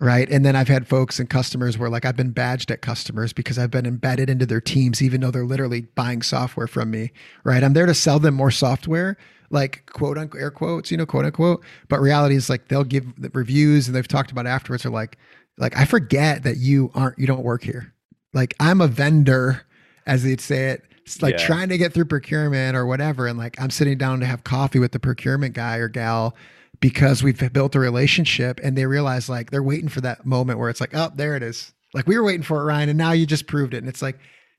[0.00, 0.28] Right.
[0.30, 3.56] And then I've had folks and customers where like I've been badged at customers because
[3.56, 7.12] I've been embedded into their teams, even though they're literally buying software from me.
[7.44, 7.62] Right.
[7.62, 9.16] I'm there to sell them more software,
[9.50, 11.62] like quote unquote air quotes, you know, quote unquote.
[11.88, 15.18] But reality is like they'll give reviews and they've talked about afterwards are like,
[15.56, 17.94] like I forget that you aren't you don't work here.
[18.32, 19.64] Like I'm a vendor,
[20.06, 20.82] as they'd say it.
[21.04, 21.46] It's like yeah.
[21.46, 23.26] trying to get through procurement or whatever.
[23.26, 26.36] And like I'm sitting down to have coffee with the procurement guy or gal
[26.80, 30.70] because we've built a relationship and they realize like they're waiting for that moment where
[30.70, 31.72] it's like, oh, there it is.
[31.94, 33.78] Like we were waiting for it, Ryan, and now you just proved it.
[33.78, 34.18] And it's like,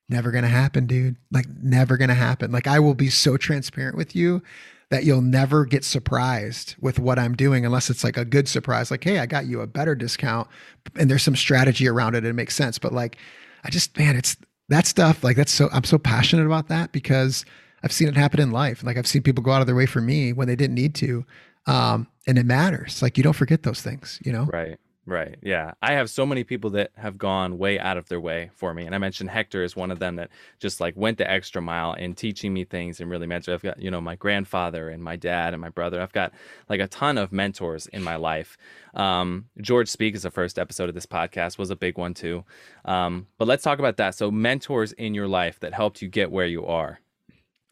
[0.09, 1.15] never gonna happen, dude.
[1.31, 2.51] Like never gonna happen.
[2.51, 4.41] Like I will be so transparent with you
[4.89, 8.91] that you'll never get surprised with what I'm doing unless it's like a good surprise,
[8.91, 10.47] like, hey, I got you a better discount
[10.95, 12.77] and there's some strategy around it and it makes sense.
[12.77, 13.17] But like,
[13.63, 14.35] I just, man, it's
[14.69, 17.45] that stuff, like, that's so, I'm so passionate about that because
[17.83, 18.83] I've seen it happen in life.
[18.83, 20.95] Like, I've seen people go out of their way for me when they didn't need
[20.95, 21.25] to.
[21.65, 23.01] Um, and it matters.
[23.01, 24.45] Like, you don't forget those things, you know?
[24.51, 24.77] Right.
[25.05, 25.35] Right.
[25.41, 25.73] Yeah.
[25.81, 28.85] I have so many people that have gone way out of their way for me.
[28.85, 31.93] And I mentioned Hector is one of them that just like went the extra mile
[31.93, 33.53] in teaching me things and really mentored.
[33.53, 36.01] I've got, you know, my grandfather and my dad and my brother.
[36.01, 36.31] I've got
[36.69, 38.57] like a ton of mentors in my life.
[38.93, 42.45] Um, George Speak is the first episode of this podcast was a big one too.
[42.85, 44.15] Um, but let's talk about that.
[44.15, 47.01] So mentors in your life that helped you get where you are.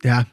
[0.03, 0.23] Yeah.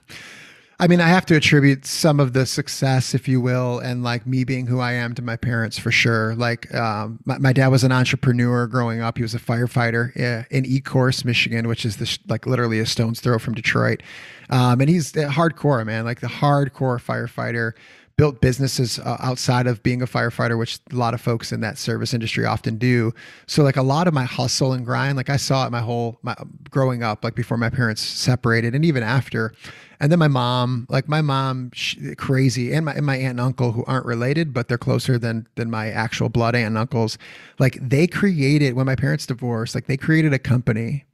[0.80, 4.28] I mean, I have to attribute some of the success, if you will, and like
[4.28, 6.36] me being who I am to my parents for sure.
[6.36, 9.16] Like, um, my, my, dad was an entrepreneur growing up.
[9.16, 13.54] He was a firefighter in Ecorse, Michigan, which is like literally a stone's throw from
[13.54, 14.04] Detroit.
[14.50, 17.72] Um, and he's hardcore, man, like the hardcore firefighter
[18.16, 21.78] built businesses uh, outside of being a firefighter, which a lot of folks in that
[21.78, 23.12] service industry often do.
[23.46, 26.18] So like a lot of my hustle and grind, like I saw it my whole
[26.22, 26.36] my
[26.70, 29.52] growing up, like before my parents separated, and even after.
[30.00, 33.40] And then my mom, like my mom, she, crazy, and my and my aunt and
[33.40, 37.18] uncle who aren't related, but they're closer than than my actual blood aunt and uncles.
[37.58, 41.04] Like they created when my parents divorced, like they created a company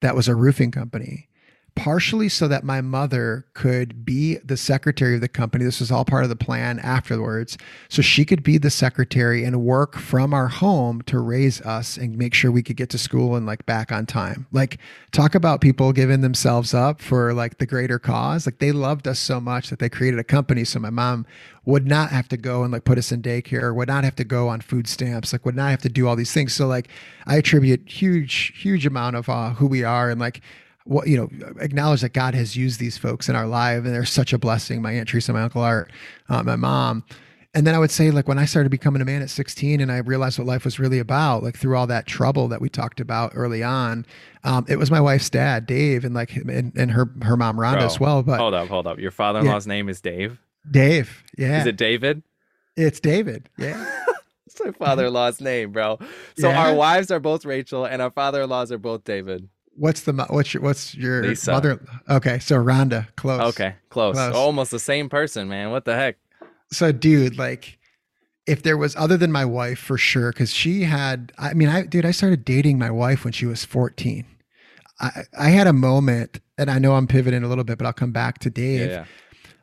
[0.00, 1.28] that was a roofing company
[1.76, 5.64] partially so that my mother could be the secretary of the company.
[5.64, 7.58] This was all part of the plan afterwards.
[7.88, 12.16] So she could be the secretary and work from our home to raise us and
[12.16, 14.46] make sure we could get to school and like back on time.
[14.52, 14.78] Like,
[15.10, 18.46] talk about people giving themselves up for like the greater cause.
[18.46, 20.64] Like, they loved us so much that they created a company.
[20.64, 21.26] So my mom
[21.64, 24.24] would not have to go and like put us in daycare, would not have to
[24.24, 26.52] go on food stamps, like, would not have to do all these things.
[26.52, 26.88] So, like,
[27.26, 30.40] I attribute huge, huge amount of uh, who we are and like,
[30.84, 31.28] what you know
[31.60, 34.82] acknowledge that god has used these folks in our life and they're such a blessing.
[34.82, 35.90] My aunt teresa my uncle art
[36.28, 37.04] uh, my mom.
[37.56, 39.92] And then i would say like when i started becoming a man at 16 and
[39.92, 43.00] i realized what life was really about like through all that trouble that we talked
[43.00, 44.04] about early on
[44.42, 47.78] um, it was my wife's dad dave and like and, and her her mom rhonda
[47.78, 48.98] Bro, as well but hold up hold up.
[48.98, 49.72] Your father-in-law's yeah.
[49.72, 50.38] name is dave?
[50.68, 51.60] Dave yeah.
[51.60, 52.22] Is it david?
[52.76, 54.02] It's david yeah.
[54.46, 55.98] It's my father-in-law's name bro.
[56.36, 56.60] So yeah.
[56.60, 60.62] our wives are both rachel and our father-in-laws are both david what's the what's your
[60.62, 61.52] what's your Lisa.
[61.52, 61.80] mother?
[62.08, 63.40] Okay, so Rhonda, close.
[63.54, 64.14] Okay, close.
[64.14, 64.34] close.
[64.34, 65.70] Almost the same person, man.
[65.70, 66.16] What the heck?
[66.70, 67.78] So, dude, like,
[68.46, 71.32] if there was other than my wife, for sure, because she had.
[71.38, 74.26] I mean, I dude, I started dating my wife when she was fourteen.
[75.00, 77.92] I I had a moment, and I know I'm pivoting a little bit, but I'll
[77.92, 78.80] come back to Dave.
[78.80, 79.04] Yeah, yeah.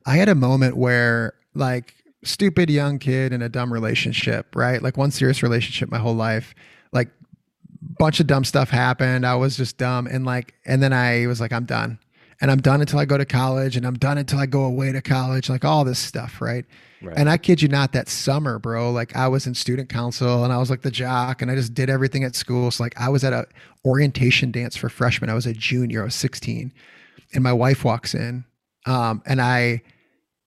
[0.05, 1.93] I had a moment where, like,
[2.23, 4.81] stupid young kid in a dumb relationship, right?
[4.81, 6.53] Like one serious relationship my whole life.
[6.91, 7.09] Like
[7.81, 9.25] bunch of dumb stuff happened.
[9.25, 10.07] I was just dumb.
[10.07, 11.99] And like, and then I was like, I'm done.
[12.39, 14.91] And I'm done until I go to college and I'm done until I go away
[14.91, 16.65] to college, like all this stuff, right?
[17.01, 17.15] right?
[17.15, 20.51] And I kid you not, that summer, bro, like I was in student council and
[20.51, 22.71] I was like the jock and I just did everything at school.
[22.71, 23.45] So like I was at a
[23.85, 25.29] orientation dance for freshmen.
[25.29, 26.73] I was a junior, I was 16.
[27.33, 28.45] And my wife walks in.
[28.87, 29.83] Um, and I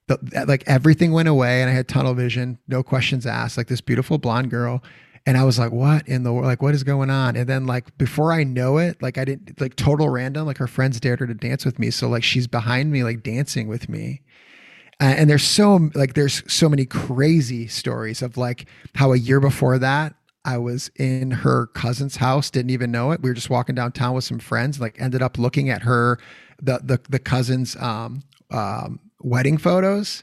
[0.08, 3.80] the, like everything went away and I had tunnel vision, no questions asked, like this
[3.80, 4.82] beautiful blonde girl.
[5.26, 6.44] And I was like, what in the world?
[6.46, 7.34] Like, what is going on?
[7.34, 10.66] And then, like, before I know it, like, I didn't, like, total random, like, her
[10.66, 11.90] friends dared her to dance with me.
[11.90, 14.20] So, like, she's behind me, like, dancing with me.
[15.00, 19.40] Uh, and there's so, like, there's so many crazy stories of, like, how a year
[19.40, 23.22] before that, I was in her cousin's house, didn't even know it.
[23.22, 26.18] We were just walking downtown with some friends, like, ended up looking at her,
[26.62, 30.22] the, the, the cousin's, um, um, wedding photos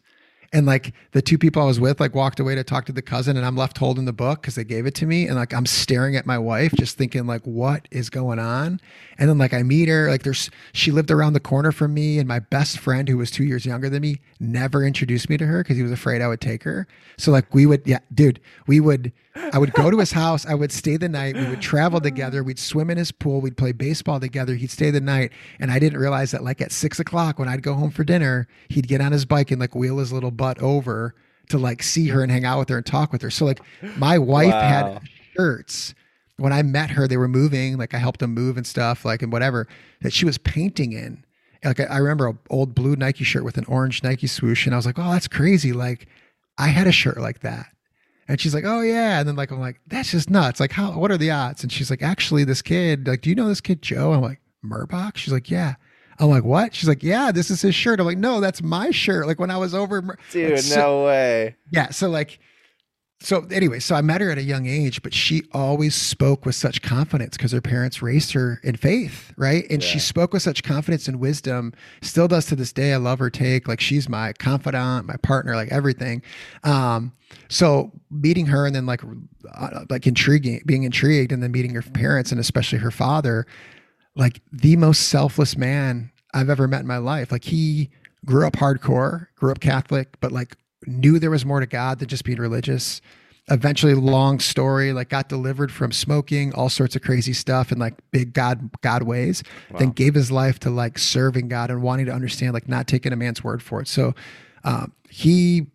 [0.53, 3.01] and like the two people I was with like walked away to talk to the
[3.01, 5.53] cousin and I'm left holding the book because they gave it to me and like
[5.53, 8.81] I'm staring at my wife just thinking like what is going on
[9.17, 12.19] and then like I meet her like there's she lived around the corner from me
[12.19, 15.45] and my best friend who was two years younger than me never introduced me to
[15.45, 16.87] her because he was afraid I would take her
[17.17, 20.45] so like we would yeah dude we would I would go to his house.
[20.45, 21.35] I would stay the night.
[21.35, 22.43] We would travel together.
[22.43, 23.39] We'd swim in his pool.
[23.39, 24.55] We'd play baseball together.
[24.55, 25.31] He'd stay the night.
[25.59, 28.47] And I didn't realize that, like, at six o'clock when I'd go home for dinner,
[28.67, 31.13] he'd get on his bike and, like, wheel his little butt over
[31.49, 33.29] to, like, see her and hang out with her and talk with her.
[33.29, 33.61] So, like,
[33.97, 34.61] my wife wow.
[34.61, 35.01] had
[35.35, 35.93] shirts.
[36.37, 37.77] When I met her, they were moving.
[37.77, 39.67] Like, I helped them move and stuff, like, and whatever
[40.01, 41.23] that she was painting in.
[41.63, 44.65] Like, I remember an old blue Nike shirt with an orange Nike swoosh.
[44.65, 45.73] And I was like, oh, that's crazy.
[45.73, 46.07] Like,
[46.57, 47.67] I had a shirt like that
[48.31, 50.97] and she's like, "Oh yeah," and then like I'm like, "That's just nuts." Like, how?
[50.97, 51.63] What are the odds?
[51.63, 54.39] And she's like, "Actually, this kid, like, do you know this kid Joe?" I'm like,
[54.63, 55.75] "Murbach." She's like, "Yeah."
[56.21, 58.91] I'm like, "What?" She's like, "Yeah, this is his shirt." I'm like, "No, that's my
[58.91, 61.55] shirt." Like when I was over, dude, like, so, no way.
[61.71, 62.39] Yeah, so like,
[63.21, 66.53] so anyway, so I met her at a young age, but she always spoke with
[66.53, 69.65] such confidence because her parents raised her in faith, right?
[69.71, 69.89] And yeah.
[69.89, 71.73] she spoke with such confidence and wisdom,
[72.03, 72.93] still does to this day.
[72.93, 73.67] I love her take.
[73.67, 76.21] Like she's my confidant, my partner, like everything.
[76.63, 77.13] Um,
[77.49, 79.01] so meeting her and then like
[79.55, 83.47] uh, like intriguing, being intrigued, and then meeting her parents and especially her father,
[84.15, 87.31] like the most selfless man I've ever met in my life.
[87.31, 87.89] Like he
[88.25, 90.55] grew up hardcore, grew up Catholic, but like
[90.85, 93.01] knew there was more to God than just being religious.
[93.49, 97.95] Eventually, long story, like got delivered from smoking, all sorts of crazy stuff, and like
[98.11, 99.43] big God God ways.
[99.71, 99.79] Wow.
[99.79, 103.11] Then gave his life to like serving God and wanting to understand, like not taking
[103.11, 103.87] a man's word for it.
[103.87, 104.13] So
[104.63, 105.67] um, he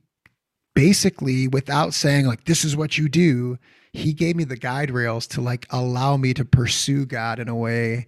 [0.75, 3.59] basically, without saying like this is what you do,
[3.93, 7.57] he gave me the guide rails to like allow me to pursue God in a
[7.57, 8.07] way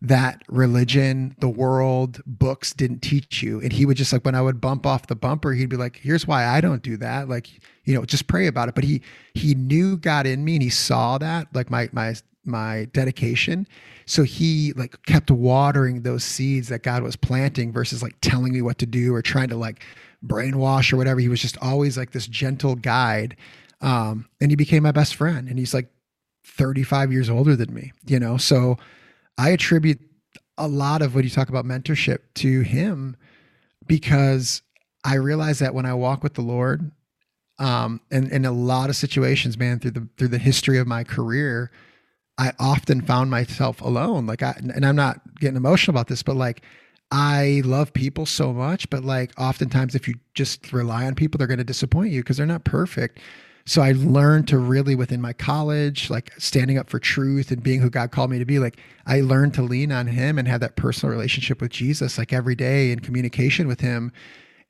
[0.00, 3.60] that religion, the world, books didn't teach you.
[3.60, 5.96] And he would just like when I would bump off the bumper, he'd be like,
[5.96, 7.48] "Here's why I don't do that." Like,
[7.84, 8.74] you know, just pray about it.
[8.74, 9.02] But he
[9.34, 13.66] he knew God in me and he saw that, like my my my dedication.
[14.06, 18.62] So he like kept watering those seeds that God was planting versus like telling me
[18.62, 19.84] what to do or trying to like
[20.24, 21.20] brainwash or whatever.
[21.20, 23.36] He was just always like this gentle guide.
[23.80, 25.48] Um, and he became my best friend.
[25.48, 25.88] And he's like
[26.44, 28.36] 35 years older than me, you know.
[28.36, 28.78] So
[29.38, 30.00] I attribute
[30.58, 33.16] a lot of what you talk about mentorship to him
[33.86, 34.62] because
[35.04, 36.90] I realize that when I walk with the Lord,
[37.60, 41.04] um, and in a lot of situations, man, through the through the history of my
[41.04, 41.70] career,
[42.36, 44.26] I often found myself alone.
[44.26, 46.62] Like I, and I'm not getting emotional about this, but like
[47.10, 51.46] I love people so much, but like oftentimes if you just rely on people, they're
[51.46, 53.18] going to disappoint you because they're not perfect.
[53.68, 57.82] So I learned to really within my college, like standing up for truth and being
[57.82, 60.60] who God called me to be, like I learned to lean on him and have
[60.60, 64.10] that personal relationship with Jesus like every day in communication with him.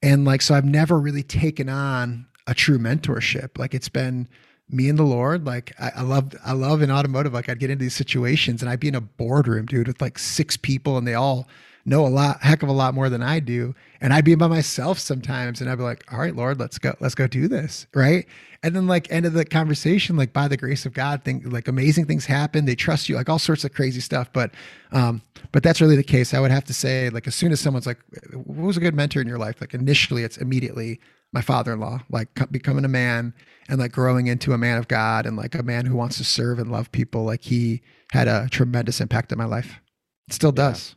[0.02, 3.56] And like so I've never really taken on a true mentorship.
[3.56, 4.26] Like it's been
[4.68, 5.46] me and the Lord.
[5.46, 8.68] Like I, I love I love in automotive, like I'd get into these situations and
[8.68, 11.46] I'd be in a boardroom, dude, with like six people and they all
[11.88, 13.74] know a lot, heck of a lot more than I do.
[14.00, 16.94] And I'd be by myself sometimes and I'd be like, all right, Lord, let's go,
[17.00, 17.86] let's go do this.
[17.94, 18.26] Right.
[18.62, 21.68] And then like end of the conversation, like by the grace of God, think like
[21.68, 22.64] amazing things happen.
[22.64, 24.32] They trust you, like all sorts of crazy stuff.
[24.32, 24.52] But
[24.92, 25.22] um,
[25.52, 26.34] but that's really the case.
[26.34, 27.98] I would have to say, like, as soon as someone's like,
[28.32, 29.60] what was a good mentor in your life?
[29.60, 31.00] Like initially it's immediately
[31.32, 33.34] my father-in-law, like becoming a man
[33.68, 36.24] and like growing into a man of God and like a man who wants to
[36.24, 37.24] serve and love people.
[37.24, 37.82] Like he
[38.12, 39.80] had a tremendous impact in my life.
[40.26, 40.96] It still does.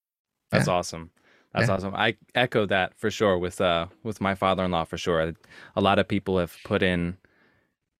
[0.51, 0.73] That's yeah.
[0.73, 1.11] awesome.
[1.53, 1.75] That's yeah.
[1.75, 1.95] awesome.
[1.95, 5.33] I echo that for sure with uh with my father-in-law for sure.
[5.75, 7.17] A lot of people have put in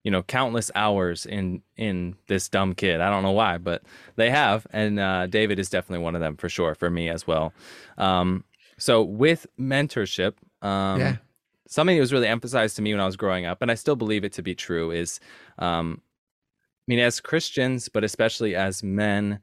[0.04, 3.00] you know countless hours in in this dumb kid.
[3.00, 3.82] I don't know why, but
[4.16, 7.26] they have and uh, David is definitely one of them for sure for me as
[7.26, 7.52] well.
[7.98, 8.44] Um
[8.78, 11.16] so with mentorship um yeah.
[11.68, 13.96] something that was really emphasized to me when I was growing up and I still
[13.96, 15.20] believe it to be true is
[15.58, 19.40] um I mean as Christians but especially as men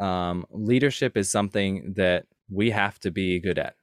[0.00, 3.74] um leadership is something that we have to be good at.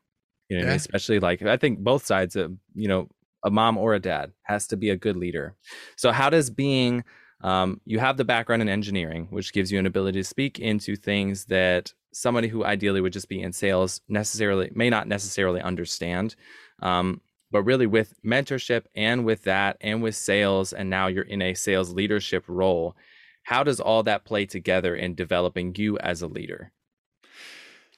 [0.50, 0.74] You know, yeah.
[0.74, 3.08] especially like I think both sides of you know
[3.44, 5.56] a mom or a dad has to be a good leader.
[5.96, 7.04] So how does being
[7.44, 10.96] um, you have the background in engineering, which gives you an ability to speak into
[10.96, 16.36] things that somebody who ideally would just be in sales necessarily may not necessarily understand.
[16.82, 21.42] Um, but really with mentorship and with that and with sales and now you're in
[21.42, 22.96] a sales leadership role
[23.44, 26.72] how does all that play together in developing you as a leader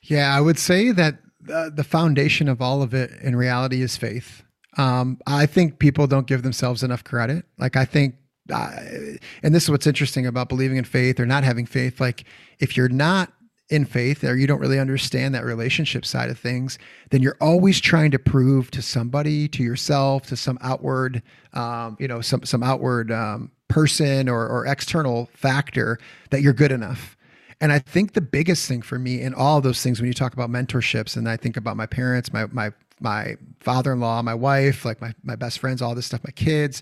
[0.04, 3.98] yeah i would say that the, the foundation of all of it in reality is
[3.98, 4.44] faith.
[4.78, 7.46] Um, i think people don't give themselves enough credit.
[7.58, 8.16] Like i think
[8.52, 8.72] uh,
[9.42, 12.02] and this is what's interesting about believing in faith or not having faith.
[12.02, 12.26] Like
[12.60, 13.32] if you're not
[13.70, 16.78] in faith or you don't really understand that relationship side of things,
[17.12, 21.24] then you're always trying to prove to somebody, to yourself, to some outward,
[21.54, 25.98] um, you know, some some outward um, person or, or external factor
[26.30, 27.18] that you're good enough.
[27.62, 30.34] And I think the biggest thing for me in all those things, when you talk
[30.34, 35.02] about mentorships, and I think about my parents, my my my father-in-law, my wife, like
[35.02, 36.82] my my best friends, all this stuff, my kids,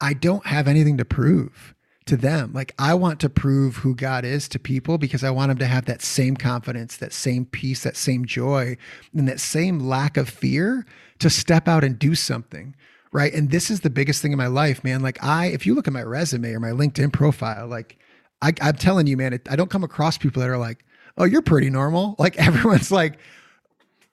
[0.00, 1.74] I don't have anything to prove
[2.06, 2.52] to them.
[2.52, 5.66] Like I want to prove who God is to people because I want them to
[5.66, 8.76] have that same confidence, that same peace, that same joy,
[9.14, 10.86] and that same lack of fear
[11.20, 12.74] to step out and do something.
[13.12, 13.32] Right.
[13.32, 15.02] And this is the biggest thing in my life, man.
[15.02, 17.98] Like I, if you look at my resume or my LinkedIn profile, like
[18.42, 20.84] I, am telling you, man, it, I don't come across people that are like,
[21.18, 22.16] oh, you're pretty normal.
[22.18, 23.18] Like everyone's like,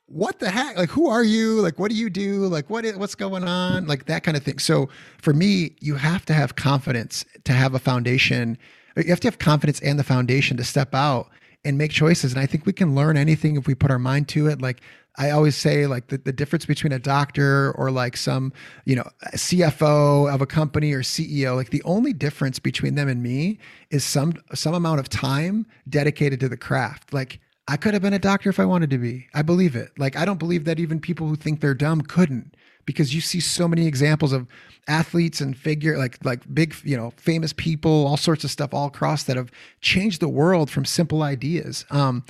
[0.07, 0.77] what the heck?
[0.77, 1.61] Like, who are you?
[1.61, 2.47] Like, what do you do?
[2.47, 3.87] Like, what is, what's going on?
[3.87, 4.59] Like that kind of thing.
[4.59, 4.89] So
[5.21, 8.57] for me, you have to have confidence to have a foundation.
[8.95, 11.29] You have to have confidence and the foundation to step out
[11.65, 12.31] and make choices.
[12.31, 14.61] And I think we can learn anything if we put our mind to it.
[14.61, 14.81] Like
[15.17, 18.53] I always say, like the, the difference between a doctor or like some,
[18.85, 23.23] you know, CFO of a company or CEO, like the only difference between them and
[23.23, 23.57] me
[23.89, 27.13] is some some amount of time dedicated to the craft.
[27.13, 29.27] Like I could have been a doctor if I wanted to be.
[29.33, 29.91] I believe it.
[29.97, 32.55] Like I don't believe that even people who think they're dumb couldn't
[32.85, 34.47] because you see so many examples of
[34.87, 38.87] athletes and figure like like big, you know, famous people, all sorts of stuff all
[38.87, 39.51] across that have
[39.81, 41.85] changed the world from simple ideas.
[41.89, 42.23] Um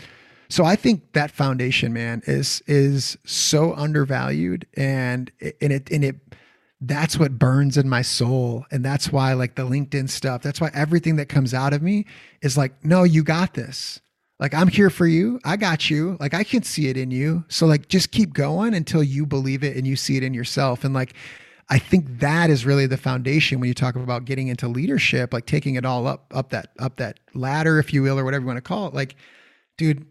[0.50, 5.32] so I think that foundation man is is so undervalued and
[5.62, 6.16] and it and it
[6.82, 10.70] that's what burns in my soul and that's why like the LinkedIn stuff, that's why
[10.74, 12.06] everything that comes out of me
[12.42, 14.00] is like no, you got this
[14.40, 15.40] like I'm here for you.
[15.44, 16.18] I got you.
[16.20, 17.44] Like I can see it in you.
[17.48, 20.84] So like just keep going until you believe it and you see it in yourself.
[20.84, 21.14] And like
[21.70, 25.46] I think that is really the foundation when you talk about getting into leadership, like
[25.46, 28.48] taking it all up up that up that ladder, if you will, or whatever you
[28.48, 28.94] want to call it.
[28.94, 29.16] Like,
[29.78, 30.06] dude,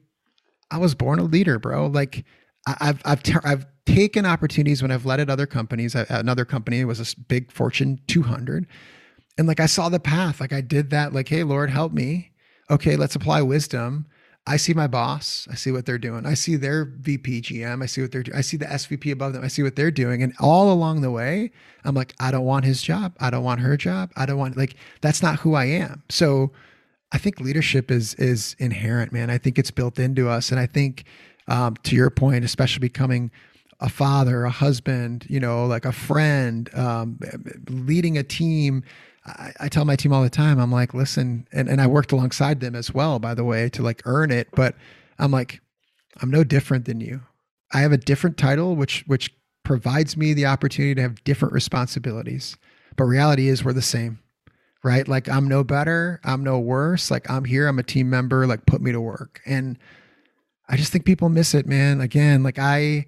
[0.71, 1.87] I was born a leader, bro.
[1.87, 2.25] Like
[2.67, 5.95] I've I've I've taken opportunities when I've led at other companies.
[5.95, 8.67] another company was a big Fortune 200,
[9.39, 10.41] and like I saw the path.
[10.41, 11.13] Like I did that.
[11.13, 12.33] Like, hey, Lord, help me.
[12.71, 14.07] Okay, let's apply wisdom
[14.49, 15.49] I see my boss.
[15.51, 16.25] I see what they're doing.
[16.25, 17.83] I see their VP GM.
[17.83, 18.39] I see what they're doing.
[18.39, 19.43] I see the SVP above them.
[19.43, 20.23] I see what they're doing.
[20.23, 21.51] And all along the way,
[21.85, 23.17] I'm like, I don't want his job.
[23.19, 24.13] I don't want her job.
[24.15, 26.05] I don't want like that's not who I am.
[26.09, 26.53] So
[27.13, 29.31] I think leadership is is inherent, man.
[29.31, 30.51] I think it's built into us.
[30.51, 31.05] And I think
[31.49, 33.31] um, to your point, especially becoming
[33.81, 37.19] a father, a husband, you know, like a friend, um,
[37.69, 38.83] leading a team
[39.27, 42.13] I, I, tell my team all the time, I'm like, listen, and, and I worked
[42.13, 44.49] alongside them as well, by the way, to like earn it.
[44.53, 44.77] But
[45.19, 45.61] I'm like,
[46.23, 47.23] I'm no different than you.
[47.73, 49.35] I have a different title, which which
[49.65, 52.57] provides me the opportunity to have different responsibilities.
[52.97, 54.21] But reality is we're the same.
[54.87, 55.09] Right.
[55.09, 56.21] Like I'm no better.
[56.23, 57.11] I'm no worse.
[57.11, 57.67] Like I'm here.
[57.67, 58.47] I'm a team member.
[58.47, 59.41] Like put me to work.
[59.45, 59.79] And
[60.69, 62.01] I just think people miss it, man.
[62.01, 63.07] Again, like I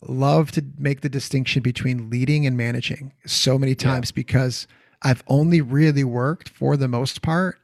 [0.00, 4.14] love to make the distinction between leading and managing so many times yeah.
[4.14, 4.66] because
[5.02, 7.60] I've only really worked for the most part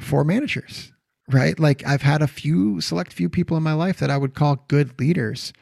[0.00, 0.90] for managers,
[1.30, 1.56] right?
[1.60, 4.64] Like I've had a few select few people in my life that I would call
[4.66, 5.52] good leaders.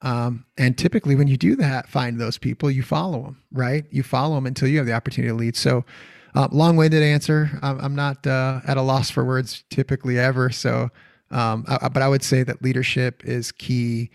[0.00, 3.84] Um, and typically, when you do that, find those people, you follow them, right?
[3.90, 5.54] You follow them until you have the opportunity to lead.
[5.54, 5.84] So,
[6.34, 7.50] uh, long-winded answer.
[7.62, 10.50] I'm, I'm not uh, at a loss for words typically ever.
[10.50, 10.90] So,
[11.30, 14.10] um, I, but I would say that leadership is key,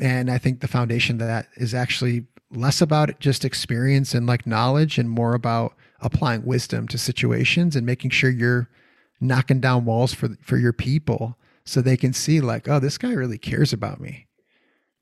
[0.00, 4.98] and I think the foundation that is actually less about just experience and like knowledge
[4.98, 8.68] and more about applying wisdom to situations and making sure you're
[9.20, 13.12] knocking down walls for for your people so they can see like oh this guy
[13.12, 14.26] really cares about me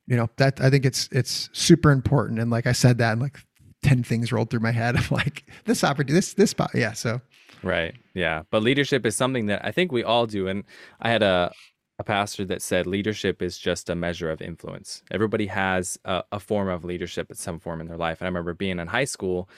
[0.07, 3.21] you know that i think it's it's super important and like i said that and
[3.21, 3.39] like
[3.87, 7.21] 10 things rolled through my head i'm like this opportunity this this yeah so
[7.63, 10.65] right yeah but leadership is something that i think we all do and
[11.01, 11.53] i had a
[11.99, 15.03] a pastor that said leadership is just a measure of influence.
[15.11, 18.21] Everybody has a, a, form of leadership at some form in their life.
[18.21, 19.49] And I remember being in high school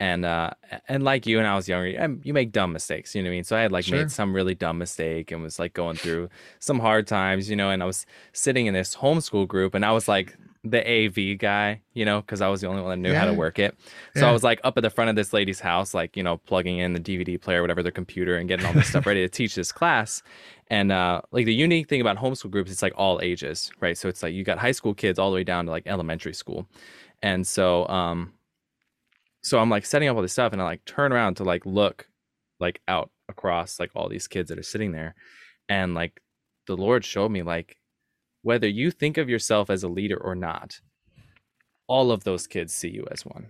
[0.00, 0.50] and uh
[0.88, 3.36] and like you and I was younger, you make dumb mistakes, you know what I
[3.36, 3.44] mean?
[3.44, 3.98] So I had like sure.
[3.98, 7.70] made some really dumb mistake and was like going through some hard times, you know,
[7.70, 11.82] and I was sitting in this homeschool group and I was like the AV guy,
[11.92, 13.20] you know, because I was the only one that knew yeah.
[13.20, 13.76] how to work it.
[14.14, 14.30] So yeah.
[14.30, 16.78] I was like up at the front of this lady's house, like, you know, plugging
[16.78, 19.54] in the DVD player, whatever, their computer and getting all this stuff ready to teach
[19.54, 20.22] this class.
[20.68, 23.96] And uh, like the unique thing about homeschool groups, it's like all ages, right?
[23.96, 26.34] So it's like you got high school kids all the way down to like elementary
[26.34, 26.66] school.
[27.22, 28.32] And so, um,
[29.42, 31.66] so I'm like setting up all this stuff and I like turn around to like
[31.66, 32.08] look
[32.58, 35.14] like out across like all these kids that are sitting there.
[35.68, 36.22] And like
[36.66, 37.76] the Lord showed me like,
[38.44, 40.80] whether you think of yourself as a leader or not,
[41.88, 43.46] all of those kids see you as one.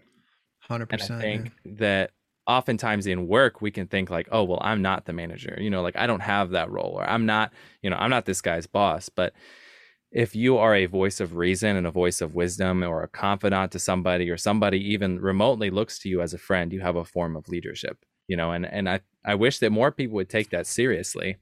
[0.70, 0.88] 100%.
[0.90, 2.12] And I think that
[2.46, 5.58] oftentimes in work we can think like, oh, well, I'm not the manager.
[5.60, 8.24] You know, like I don't have that role or I'm not, you know, I'm not
[8.24, 9.08] this guy's boss.
[9.08, 9.34] But
[10.12, 13.72] if you are a voice of reason and a voice of wisdom or a confidant
[13.72, 17.04] to somebody or somebody even remotely looks to you as a friend, you have a
[17.04, 20.50] form of leadership, you know, and, and I, I wish that more people would take
[20.50, 21.38] that seriously.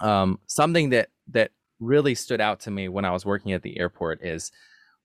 [0.00, 1.50] Um, something that, that
[1.80, 4.50] really stood out to me when I was working at the airport is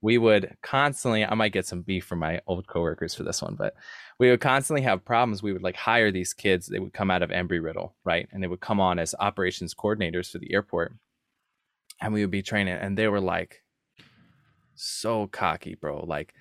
[0.01, 3.55] we would constantly I might get some beef from my old coworkers for this one,
[3.55, 3.73] but
[4.19, 5.41] we would constantly have problems.
[5.41, 8.27] We would like hire these kids, they would come out of Embry Riddle, right?
[8.31, 10.93] And they would come on as operations coordinators for the airport.
[12.01, 13.63] And we would be training and they were like
[14.75, 16.03] so cocky, bro.
[16.05, 16.33] Like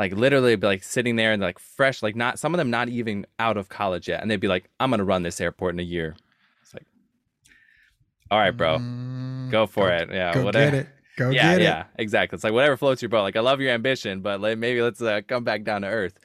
[0.00, 2.88] like literally be like sitting there and like fresh, like not some of them not
[2.88, 4.22] even out of college yet.
[4.22, 6.16] And they'd be like, I'm gonna run this airport in a year.
[6.62, 6.86] It's like,
[8.30, 8.78] all right, bro.
[8.78, 10.08] Mm, Go for go, it.
[10.12, 10.34] Yeah.
[10.34, 10.70] Go whatever.
[10.70, 10.88] get it.
[11.16, 11.86] Go yeah, get yeah, it.
[11.98, 12.36] exactly.
[12.36, 13.22] It's like whatever floats your boat.
[13.22, 16.18] Like I love your ambition, but like, maybe let's uh, come back down to earth.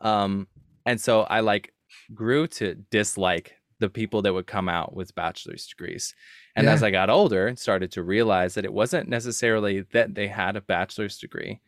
[0.00, 0.46] Um,
[0.84, 1.72] and so I like
[2.12, 6.14] grew to dislike the people that would come out with bachelor's degrees.
[6.54, 6.72] And Yeah.
[6.72, 10.56] as I got older and started to realize that it wasn't necessarily that they had
[10.56, 11.60] a bachelor's degree,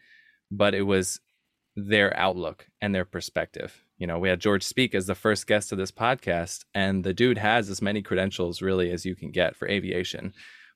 [0.50, 1.20] but it was
[1.76, 3.82] their outlook and their perspective.
[3.98, 7.14] You know, we had George Speak as the first guest of this podcast, and the
[7.14, 10.34] dude has as many credentials really as you can get for aviation,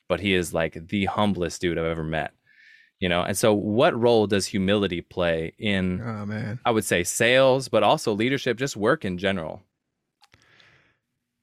[0.09, 2.33] but he is like the humblest dude I've ever met.
[3.01, 6.59] You know, and so what role does humility play in, Oh man.
[6.65, 9.63] I would say, sales, but also leadership, just work in general?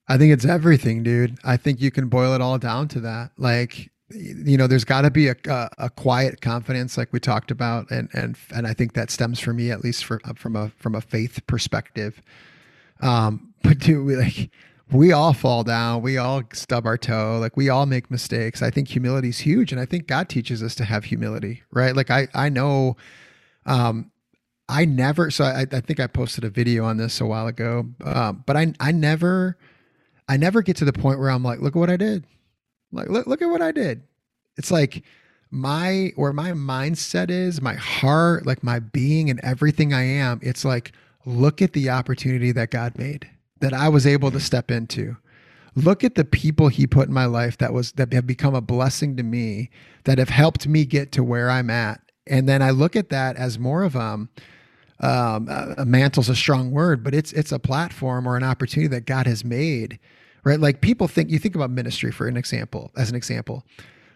[0.08, 1.38] I think it's everything, dude.
[1.44, 3.32] I think you can boil it all down to that.
[3.38, 7.50] Like, you know, there's got to be a, a a quiet confidence, like we talked
[7.50, 10.70] about, and and and I think that stems for me, at least for from a
[10.78, 12.22] from a faith perspective.
[13.02, 14.52] Um, but dude, we like
[14.92, 18.62] we all fall down, we all stub our toe, like we all make mistakes.
[18.62, 21.96] I think humility is huge, and I think God teaches us to have humility, right?
[21.96, 22.98] Like I I know,
[23.66, 24.12] um,
[24.70, 25.32] I never.
[25.32, 28.58] So I I think I posted a video on this a while ago, um, but
[28.58, 29.58] I I never.
[30.28, 32.26] I never get to the point where I'm like, look at what I did.
[32.92, 34.02] Like, look, look at what I did.
[34.58, 35.04] It's like
[35.52, 40.40] my, where my mindset is, my heart, like my being and everything I am.
[40.42, 40.94] It's like,
[41.26, 43.30] look at the opportunity that God made
[43.60, 45.18] that I was able to step into.
[45.76, 48.62] Look at the people he put in my life that was, that have become a
[48.62, 49.70] blessing to me,
[50.06, 52.02] that have helped me get to where I'm at.
[52.28, 54.30] And then I look at that as more of um,
[55.00, 58.88] um, a, a mantle's a strong word, but it's it's a platform or an opportunity
[58.88, 60.00] that God has made,
[60.44, 60.60] right?
[60.60, 63.66] Like people think you think about ministry for an example, as an example.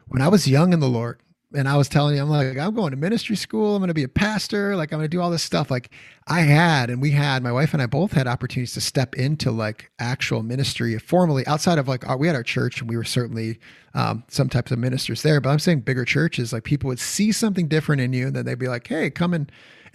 [0.08, 1.20] When I was young in the Lord,
[1.54, 3.76] and I was telling you, I'm like, I'm going to ministry school.
[3.76, 4.76] I'm going to be a pastor.
[4.76, 5.72] Like, I'm going to do all this stuff.
[5.72, 5.90] Like,
[6.28, 9.50] I had, and we had, my wife and I both had opportunities to step into
[9.50, 13.04] like actual ministry formally outside of like, our, we had our church and we were
[13.04, 13.60] certainly
[13.96, 15.42] um, some types of ministers there.
[15.42, 18.46] But I'm saying bigger churches, like people would see something different in you and then
[18.46, 19.52] they'd be like, hey, come and,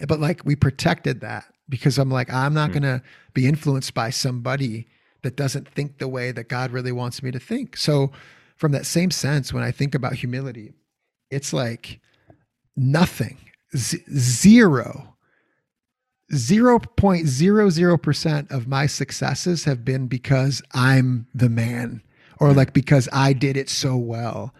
[0.09, 3.01] but like we protected that because I'm like, I'm not going to
[3.33, 4.87] be influenced by somebody
[5.21, 7.77] that doesn't think the way that God really wants me to think.
[7.77, 8.11] So,
[8.57, 10.71] from that same sense, when I think about humility,
[11.29, 11.99] it's like
[12.75, 13.37] nothing,
[13.75, 15.15] Z- zero,
[16.31, 22.01] 0.00% of my successes have been because I'm the man
[22.39, 24.53] or like because I did it so well.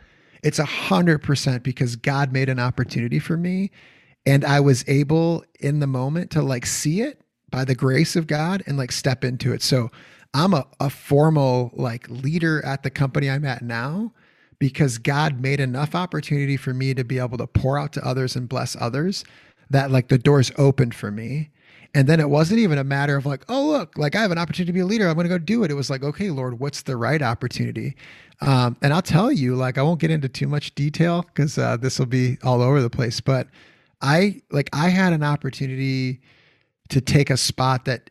[0.43, 3.71] It's a hundred percent because God made an opportunity for me
[4.25, 8.27] and I was able in the moment to like see it by the grace of
[8.27, 9.63] God and like step into it.
[9.63, 9.89] So
[10.33, 14.13] I'm a, a formal like leader at the company I'm at now
[14.59, 18.35] because God made enough opportunity for me to be able to pour out to others
[18.35, 19.23] and bless others
[19.69, 21.49] that like the doors opened for me.
[21.93, 24.37] And then it wasn't even a matter of like, oh, look, like I have an
[24.37, 25.07] opportunity to be a leader.
[25.07, 25.71] I'm going to go do it.
[25.71, 27.95] It was like, okay, Lord, what's the right opportunity?
[28.41, 31.77] Um, and I'll tell you, like, I won't get into too much detail because uh,
[31.77, 33.21] this will be all over the place.
[33.21, 33.47] But
[34.01, 36.19] I, like, I had an opportunity
[36.89, 38.09] to take a spot that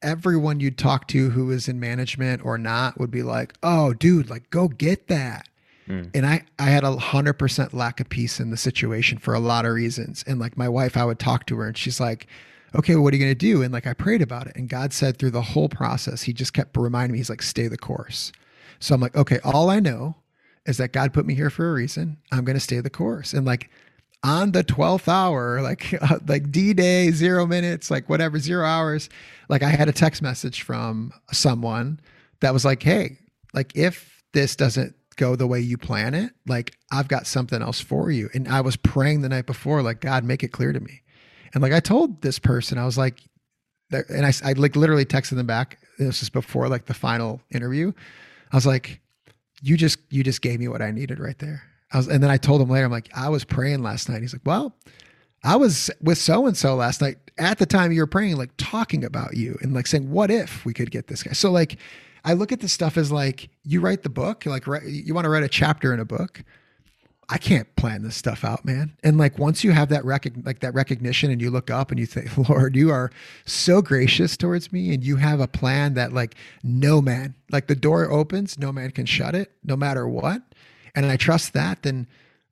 [0.00, 4.30] everyone you'd talk to who is in management or not would be like, oh, dude,
[4.30, 5.48] like, go get that.
[5.88, 6.10] Mm.
[6.14, 9.40] And I, I had a hundred percent lack of peace in the situation for a
[9.40, 10.24] lot of reasons.
[10.26, 12.26] And like my wife, I would talk to her and she's like,
[12.74, 13.62] okay, what are you going to do?
[13.62, 14.56] And like I prayed about it.
[14.56, 17.68] And God said through the whole process, He just kept reminding me, He's like, stay
[17.68, 18.32] the course.
[18.80, 20.16] So I'm like, okay, all I know
[20.66, 22.16] is that God put me here for a reason.
[22.32, 23.32] I'm going to stay the course.
[23.32, 23.70] And like,
[24.24, 29.10] on the 12th hour, like uh, like D day, zero minutes, like whatever, zero hours.
[29.48, 32.00] Like I had a text message from someone
[32.40, 33.18] that was like, "Hey,
[33.52, 37.80] like if this doesn't go the way you plan it, like I've got something else
[37.80, 40.80] for you." And I was praying the night before, like God, make it clear to
[40.80, 41.02] me.
[41.52, 43.20] And like I told this person, I was like,
[43.90, 45.78] and I, I like literally texted them back.
[45.98, 47.92] This is before like the final interview.
[48.52, 49.00] I was like,
[49.62, 51.62] you just you just gave me what I needed right there.
[51.92, 54.20] I was, and then I told him later, I'm like, I was praying last night.
[54.20, 54.74] He's like, well,
[55.44, 58.50] I was with so and so last night at the time you were praying, like
[58.56, 61.32] talking about you and like saying, what if we could get this guy?
[61.32, 61.78] So like,
[62.24, 65.28] I look at this stuff as like you write the book, like you want to
[65.28, 66.42] write a chapter in a book.
[67.28, 68.96] I can't plan this stuff out, man.
[69.02, 71.98] And like once you have that rec- like that recognition and you look up and
[71.98, 73.10] you think, Lord, you are
[73.46, 77.74] so gracious towards me and you have a plan that like no man, like the
[77.74, 80.42] door opens, no man can shut it no matter what.
[80.94, 82.06] And I trust that, then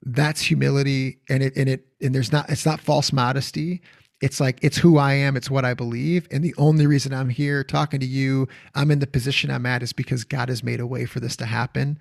[0.05, 3.83] that's humility and it and it and there's not it's not false modesty.
[4.23, 6.27] It's like it's who I am, it's what I believe.
[6.31, 9.83] And the only reason I'm here talking to you, I'm in the position I'm at
[9.83, 11.99] is because God has made a way for this to happen.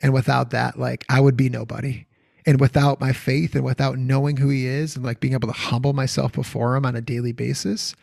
[0.00, 2.06] And without that, like I would be nobody
[2.46, 5.54] and without my faith and without knowing who he is and like being able to
[5.54, 7.94] humble myself before him on a daily basis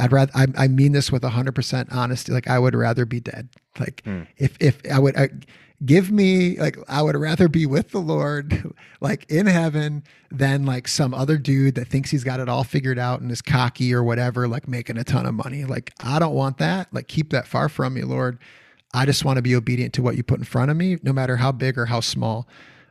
[0.00, 3.48] i'd rather i, I mean this with 100% honesty like i would rather be dead
[3.78, 4.26] like mm.
[4.36, 5.28] if if i would I,
[5.84, 10.88] give me like i would rather be with the lord like in heaven than like
[10.88, 14.02] some other dude that thinks he's got it all figured out and is cocky or
[14.02, 15.64] whatever like making a ton of money.
[15.64, 16.92] Like i don't want that.
[16.92, 18.38] Like keep that far from me lord.
[18.92, 21.12] I just want to be obedient to what you put in front of me no
[21.12, 22.48] matter how big or how small.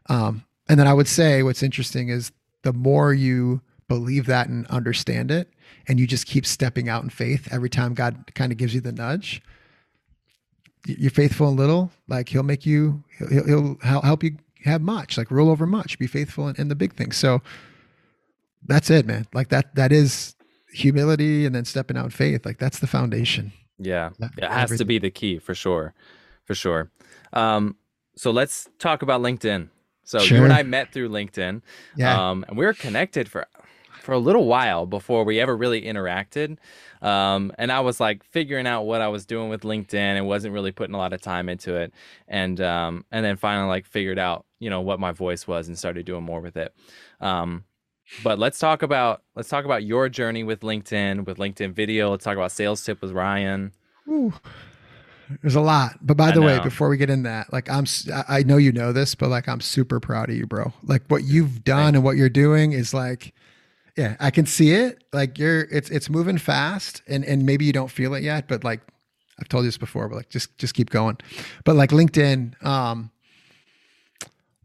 [0.08, 2.32] Um, and then I would say what's interesting is
[2.64, 5.50] the more you believe that and understand it,
[5.88, 8.82] and you just keep stepping out in faith every time God kind of gives you
[8.82, 9.42] the nudge.
[10.86, 15.32] You're faithful in little, like He'll make you, He'll, he'll help you have much, like
[15.32, 15.98] rule over much.
[16.00, 17.18] Be faithful in, in the big things.
[17.18, 17.42] So
[18.66, 19.28] that's it, man.
[19.34, 20.36] Like that, that is
[20.74, 22.46] humility, and then stepping out in faith.
[22.46, 23.54] Like that's the foundation.
[23.80, 24.78] Yeah, it has everything.
[24.78, 25.94] to be the key for sure,
[26.46, 26.92] for sure.
[27.34, 27.76] Um,
[28.16, 29.70] so let's talk about LinkedIn.
[30.04, 30.38] So sure.
[30.38, 31.62] you and I met through LinkedIn.
[31.96, 32.30] Yeah.
[32.30, 33.48] Um, and we were connected for
[34.02, 36.58] for a little while before we ever really interacted.
[37.04, 40.54] Um, and I was like figuring out what I was doing with LinkedIn and wasn't
[40.54, 41.93] really putting a lot of time into it.
[42.28, 45.78] And um, and then finally like figured out, you know, what my voice was and
[45.78, 46.74] started doing more with it.
[47.20, 47.66] Um,
[48.24, 52.10] but let's talk about let's talk about your journey with LinkedIn, with LinkedIn video.
[52.10, 53.74] Let's talk about sales tip with Ryan.
[54.08, 54.34] Ooh.
[55.41, 55.97] There's a lot.
[56.01, 57.86] But by the way, before we get in that, like I'm,
[58.28, 60.74] I know you know this, but like I'm super proud of you, bro.
[60.84, 63.34] Like what you've done and what you're doing is like,
[63.98, 65.04] yeah, I can see it.
[65.14, 68.64] Like you're, it's it's moving fast, and and maybe you don't feel it yet, but
[68.64, 68.82] like
[69.39, 71.18] I've told you this before, but like just just keep going.
[71.64, 73.12] But like LinkedIn, um,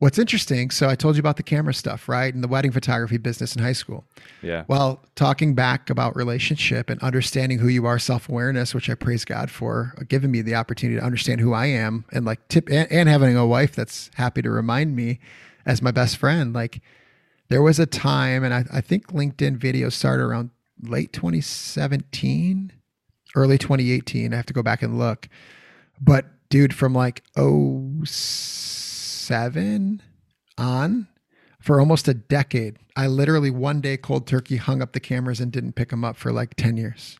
[0.01, 2.33] What's interesting, so I told you about the camera stuff, right?
[2.33, 4.05] And the wedding photography business in high school.
[4.43, 4.65] Yeah.
[4.69, 9.25] Well, talking back about relationship and understanding who you are, self awareness, which I praise
[9.25, 12.69] God for uh, giving me the opportunity to understand who I am and like tip
[12.71, 15.19] and, and having a wife that's happy to remind me
[15.67, 16.53] as my best friend.
[16.53, 16.81] Like
[17.49, 20.51] there was a time, and I, I think LinkedIn videos started around
[20.83, 22.73] late 2017,
[23.35, 24.33] early 2018.
[24.33, 25.29] I have to go back and look.
[26.01, 30.03] But dude, from like oh seven
[30.57, 31.09] on
[31.61, 32.79] for almost a decade.
[32.97, 36.17] I literally one day cold turkey hung up the cameras and didn't pick them up
[36.17, 37.19] for like 10 years.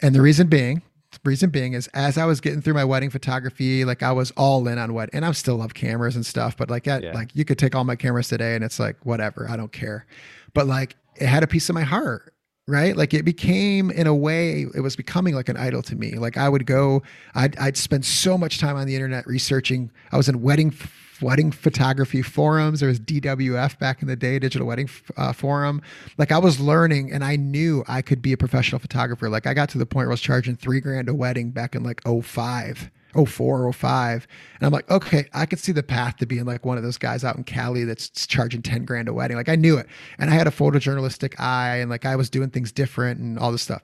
[0.00, 0.82] And the reason being,
[1.24, 4.66] reason being is as I was getting through my wedding photography, like I was all
[4.68, 7.12] in on what, and I still love cameras and stuff, but like, at, yeah.
[7.12, 10.06] like you could take all my cameras today and it's like, whatever, I don't care.
[10.54, 12.32] But like it had a piece of my heart
[12.68, 16.12] right like it became in a way it was becoming like an idol to me
[16.12, 17.02] like i would go
[17.34, 20.72] i'd, I'd spend so much time on the internet researching i was in wedding
[21.20, 25.82] wedding photography forums there was dwf back in the day digital wedding uh, forum
[26.18, 29.54] like i was learning and i knew i could be a professional photographer like i
[29.54, 32.00] got to the point where i was charging three grand a wedding back in like
[32.04, 32.90] 05
[33.26, 34.26] 04, 05.
[34.56, 36.98] And I'm like, okay, I could see the path to being like one of those
[36.98, 39.36] guys out in Cali that's charging 10 grand a wedding.
[39.36, 39.86] Like I knew it.
[40.18, 43.52] And I had a photojournalistic eye and like I was doing things different and all
[43.52, 43.82] this stuff.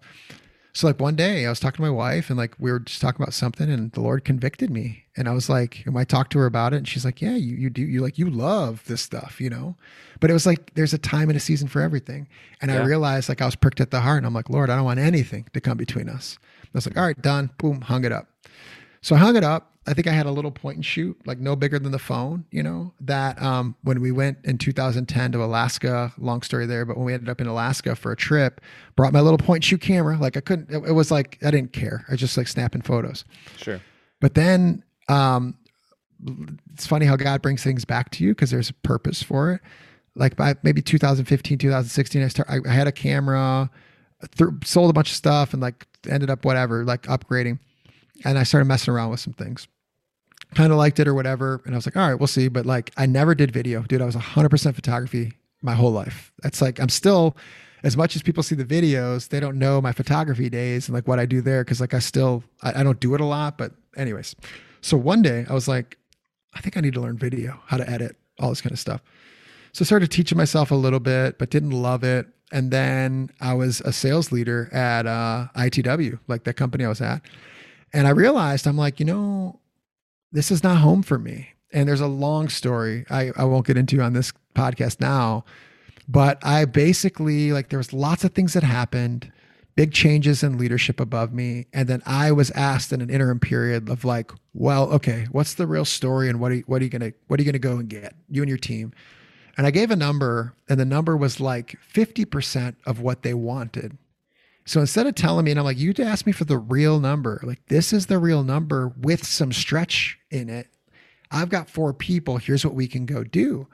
[0.78, 3.00] So like one day I was talking to my wife and like we were just
[3.00, 5.06] talking about something and the Lord convicted me.
[5.16, 7.34] And I was like, and I talked to her about it and she's like, yeah,
[7.34, 9.74] you, you do, you like, you love this stuff, you know?
[10.20, 12.28] But it was like, there's a time and a season for everything.
[12.62, 12.80] And yeah.
[12.80, 14.84] I realized like I was pricked at the heart and I'm like, Lord, I don't
[14.84, 16.38] want anything to come between us.
[16.62, 17.00] I was like, mm.
[17.00, 17.50] all right, done.
[17.58, 18.28] Boom, hung it up.
[19.02, 19.72] So I hung it up.
[19.88, 22.44] I think I had a little point and shoot, like no bigger than the phone,
[22.50, 26.98] you know, that um, when we went in 2010 to Alaska, long story there, but
[26.98, 28.60] when we ended up in Alaska for a trip,
[28.96, 30.18] brought my little point and shoot camera.
[30.18, 32.04] Like I couldn't, it, it was like, I didn't care.
[32.10, 33.24] I just like snapping photos.
[33.56, 33.80] Sure.
[34.20, 35.56] But then um,
[36.74, 39.62] it's funny how God brings things back to you because there's a purpose for it.
[40.14, 43.70] like by maybe 2015, 2016, I start, I, I had a camera,
[44.36, 47.58] th- sold a bunch of stuff and like ended up whatever, like upgrading.
[48.24, 49.66] And I started messing around with some things.
[50.54, 51.60] Kind of liked it or whatever.
[51.64, 52.48] And I was like, all right, we'll see.
[52.48, 54.00] But like, I never did video, dude.
[54.00, 55.32] I was 100% photography
[55.62, 56.32] my whole life.
[56.42, 57.36] That's like, I'm still,
[57.82, 61.06] as much as people see the videos, they don't know my photography days and like
[61.06, 61.64] what I do there.
[61.64, 63.58] Cause like I still, I, I don't do it a lot.
[63.58, 64.34] But, anyways,
[64.80, 65.98] so one day I was like,
[66.54, 69.02] I think I need to learn video, how to edit, all this kind of stuff.
[69.72, 72.26] So I started teaching myself a little bit, but didn't love it.
[72.50, 77.00] And then I was a sales leader at uh, ITW, like that company I was
[77.00, 77.20] at.
[77.92, 79.57] And I realized I'm like, you know,
[80.32, 81.50] this is not home for me.
[81.72, 85.44] And there's a long story I, I won't get into on this podcast now.
[86.08, 89.30] But I basically, like, there was lots of things that happened,
[89.76, 91.66] big changes in leadership above me.
[91.74, 95.66] And then I was asked in an interim period of like, well, okay, what's the
[95.66, 97.52] real story and what are you, what are you going to, what are you going
[97.52, 98.92] to go and get you and your team?
[99.58, 103.98] And I gave a number, and the number was like 50% of what they wanted.
[104.68, 107.40] So instead of telling me, and I'm like, you asked me for the real number,
[107.42, 110.68] like this is the real number with some stretch in it.
[111.30, 112.36] I've got four people.
[112.36, 113.66] Here's what we can go do.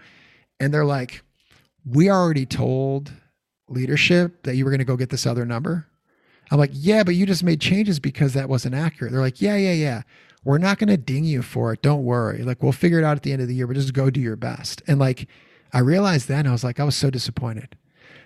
[0.61, 1.23] And they're like,
[1.85, 3.13] we already told
[3.69, 5.89] leadership that you were going to go get this other number.
[6.53, 9.13] I'm like, yeah, but you just made changes because that wasn't accurate.
[9.13, 10.03] They're like, yeah, yeah, yeah.
[10.45, 11.83] We're not going to ding you for it.
[11.83, 12.45] Don't worry.
[12.45, 14.21] Like, we'll figure it out at the end of the year, but just go do
[14.21, 14.81] your best.
[14.87, 15.27] And like,
[15.73, 17.77] I realized then I was like, I was so disappointed.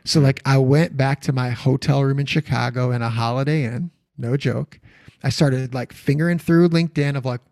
[0.09, 3.91] So like I went back to my hotel room in Chicago in a Holiday Inn,
[4.17, 4.81] no joke.
[5.23, 7.43] I started like fingering through LinkedIn of like,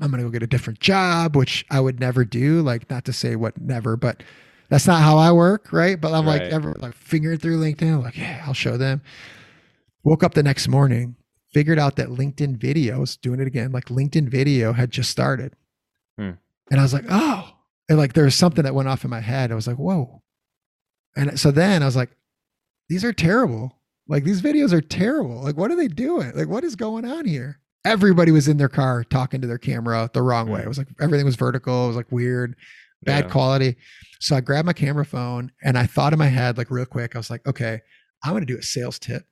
[0.00, 2.62] I'm gonna go get a different job, which I would never do.
[2.62, 4.22] Like, not to say what never, but
[4.70, 6.00] that's not how I work, right?
[6.00, 6.44] But I'm right.
[6.44, 9.02] like, ever like fingering through LinkedIn, like, yeah, I'll show them.
[10.02, 11.16] Woke up the next morning,
[11.52, 15.52] figured out that LinkedIn videos, doing it again, like LinkedIn video had just started.
[16.18, 16.30] Hmm.
[16.70, 17.50] And I was like, oh,
[17.90, 19.52] and like there was something that went off in my head.
[19.52, 20.22] I was like, whoa.
[21.16, 22.10] And so then I was like,
[22.88, 23.76] these are terrible.
[24.08, 25.42] Like these videos are terrible.
[25.42, 26.32] Like, what are they doing?
[26.34, 27.60] Like, what is going on here?
[27.84, 30.60] Everybody was in their car talking to their camera the wrong way.
[30.60, 31.84] It was like everything was vertical.
[31.84, 32.56] It was like weird,
[33.02, 33.30] bad yeah.
[33.30, 33.76] quality.
[34.20, 37.14] So I grabbed my camera phone and I thought in my head, like real quick,
[37.14, 37.80] I was like, okay,
[38.22, 39.24] I'm going to do a sales tip.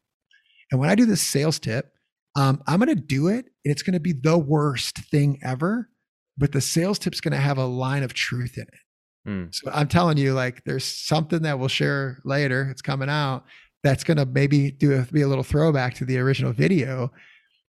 [0.71, 1.93] And when I do this sales tip,
[2.37, 5.91] um, I'm going to do it and it's going to be the worst thing ever
[6.39, 8.81] but the sales tip's going to have a line of truth in it.
[9.29, 9.55] Mm.
[9.55, 12.69] So I'm telling you, like, there's something that we'll share later.
[12.71, 13.45] It's coming out
[13.85, 17.13] that's going to maybe do a, be a little throwback to the original video.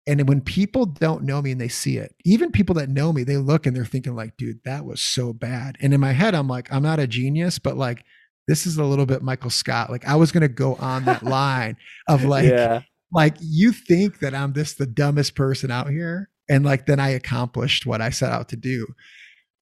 [0.07, 3.23] And when people don't know me and they see it, even people that know me,
[3.23, 5.77] they look and they're thinking like, dude, that was so bad.
[5.81, 8.05] And in my head, I'm like, I'm not a genius, but like,
[8.49, 9.91] this is a little bit Michael Scott.
[9.91, 11.77] Like I was going to go on that line
[12.09, 12.83] of like, yeah.
[13.13, 17.11] like you think that I'm this the dumbest person out here and like then I
[17.11, 18.89] accomplished what I set out to do.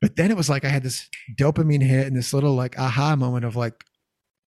[0.01, 3.16] But then it was like I had this dopamine hit and this little like aha
[3.16, 3.84] moment of like,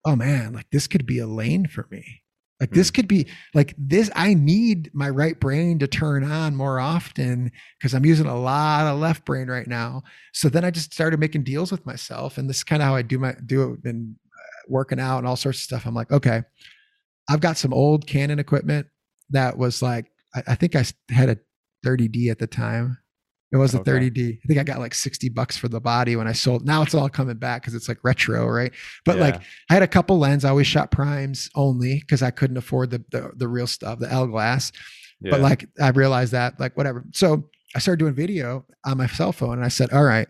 [0.06, 2.24] oh man, like this could be a lane for me.
[2.60, 2.94] Like this hmm.
[2.94, 4.10] could be like this.
[4.16, 8.86] I need my right brain to turn on more often because I'm using a lot
[8.86, 10.04] of left brain right now.
[10.34, 12.96] So then I just started making deals with myself, and this is kind of how
[12.96, 15.86] I do my do it and uh, working out and all sorts of stuff.
[15.86, 16.44] I'm like, okay,
[17.30, 18.88] I've got some old Canon equipment
[19.32, 21.38] that was like I, I think I had a
[21.86, 22.98] 30D at the time.
[23.54, 23.92] It was a okay.
[23.92, 24.40] 30D.
[24.44, 26.66] I think I got like 60 bucks for the body when I sold.
[26.66, 28.74] Now it's all coming back because it's like retro, right?
[29.06, 29.22] But yeah.
[29.22, 29.36] like
[29.70, 30.44] I had a couple lens.
[30.44, 34.12] I always shot primes only because I couldn't afford the, the, the real stuff, the
[34.12, 34.72] L glass.
[35.22, 35.32] Yeah.
[35.32, 37.06] But like I realized that, like whatever.
[37.14, 40.28] So I started doing video on my cell phone and I said, all right,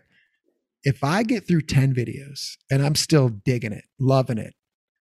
[0.82, 4.52] if I get through 10 videos and I'm still digging it, loving it,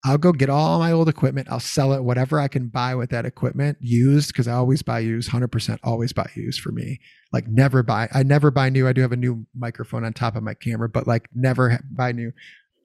[0.05, 1.49] I'll go get all my old equipment.
[1.51, 5.01] I'll sell it, whatever I can buy with that equipment used, because I always buy
[5.01, 7.01] used, 100% always buy used for me.
[7.33, 8.89] Like never buy, I never buy new.
[8.89, 12.13] I do have a new microphone on top of my camera, but like never buy
[12.13, 12.33] new.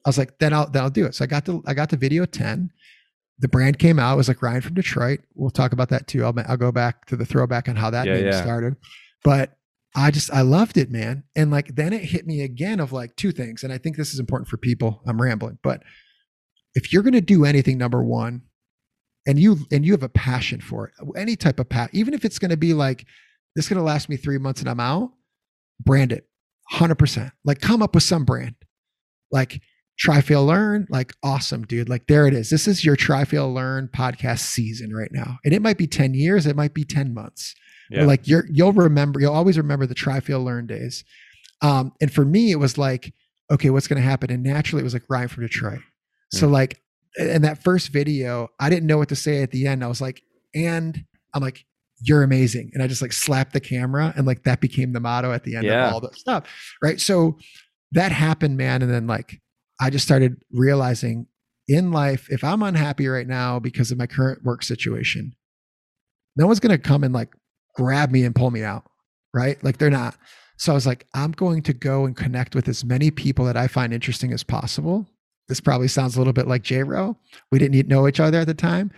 [0.04, 1.14] I was like, then I'll, then I'll do it.
[1.14, 2.70] So I got to, I got to video 10.
[3.38, 4.14] The brand came out.
[4.14, 5.20] It was like Ryan from Detroit.
[5.34, 6.22] We'll talk about that too.
[6.22, 8.42] I'll, I'll go back to the throwback on how that yeah, name yeah.
[8.42, 8.76] started.
[9.24, 9.56] But
[9.94, 11.24] I just, I loved it, man.
[11.34, 13.64] And like, then it hit me again of like two things.
[13.64, 15.02] And I think this is important for people.
[15.06, 15.82] I'm rambling, but
[16.76, 18.42] if you're going to do anything number one
[19.26, 22.24] and you and you have a passion for it any type of pat even if
[22.24, 23.04] it's going to be like
[23.56, 25.10] this is going to last me three months and i'm out
[25.84, 26.28] brand it
[26.72, 28.54] 100% like come up with some brand.
[29.30, 29.60] Like
[29.98, 31.88] try fail learn like awesome dude.
[31.88, 32.50] Like there it is.
[32.50, 35.38] This is your try fail learn podcast season right now.
[35.44, 37.54] And it might be 10 years it might be 10 months.
[37.90, 38.04] Yeah.
[38.04, 41.04] like you're you'll remember you'll always remember the try fail learn days.
[41.62, 43.14] Um and for me it was like
[43.50, 44.30] okay what's going to happen?
[44.30, 45.80] And naturally it was like ryan from detroit
[46.36, 46.52] so mm.
[46.52, 46.80] like
[47.16, 49.82] in that first video, I didn't know what to say at the end.
[49.82, 50.22] I was like,
[50.54, 51.64] and I'm like,
[52.00, 52.70] you're amazing.
[52.74, 55.56] And I just like slapped the camera and like that became the motto at the
[55.56, 55.88] end yeah.
[55.88, 56.44] of all the stuff.
[56.82, 57.00] Right.
[57.00, 57.38] So
[57.92, 58.82] that happened, man.
[58.82, 59.40] And then like
[59.80, 61.26] I just started realizing
[61.68, 65.34] in life, if I'm unhappy right now because of my current work situation,
[66.36, 67.34] no one's going to come and like
[67.74, 68.84] grab me and pull me out,
[69.34, 69.62] right?
[69.64, 70.16] Like they're not.
[70.58, 73.56] So I was like, I'm going to go and connect with as many people that
[73.56, 75.06] I find interesting as possible.
[75.48, 77.16] This probably sounds a little bit like J Row.
[77.50, 78.90] We didn't know each other at the time.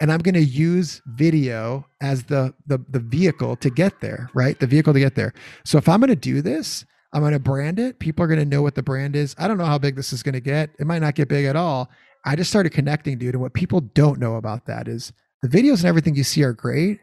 [0.00, 4.58] And I'm going to use video as the, the the vehicle to get there, right?
[4.58, 5.32] The vehicle to get there.
[5.64, 8.00] So if I'm going to do this, I'm going to brand it.
[8.00, 9.36] People are going to know what the brand is.
[9.38, 10.70] I don't know how big this is going to get.
[10.80, 11.90] It might not get big at all.
[12.24, 13.34] I just started connecting, dude.
[13.34, 16.52] And what people don't know about that is the videos and everything you see are
[16.52, 16.98] great.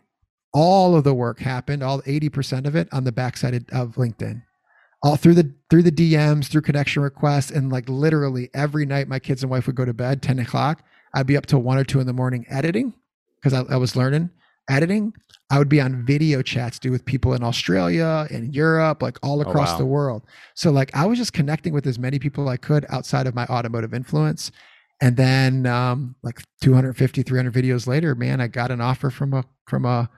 [0.54, 4.42] All of the work happened, all 80% of it on the backside of LinkedIn.
[5.04, 9.20] All through the through the DMs, through connection requests, and like literally every night my
[9.20, 10.84] kids and wife would go to bed, 10 o'clock.
[11.14, 12.94] I'd be up till one or two in the morning editing
[13.36, 14.30] because I, I was learning
[14.70, 15.14] editing.
[15.50, 19.40] I would be on video chats, do with people in Australia and Europe, like all
[19.40, 19.78] oh, across oh, wow.
[19.80, 20.24] the world.
[20.56, 23.46] So like I was just connecting with as many people I could outside of my
[23.48, 24.52] automotive influence.
[25.02, 29.44] And then um, like 250, 300 videos later, man, I got an offer from a
[29.68, 30.10] from a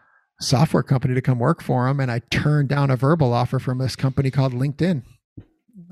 [0.44, 3.78] software company to come work for them, and I turned down a verbal offer from
[3.78, 5.04] this company called LinkedIn.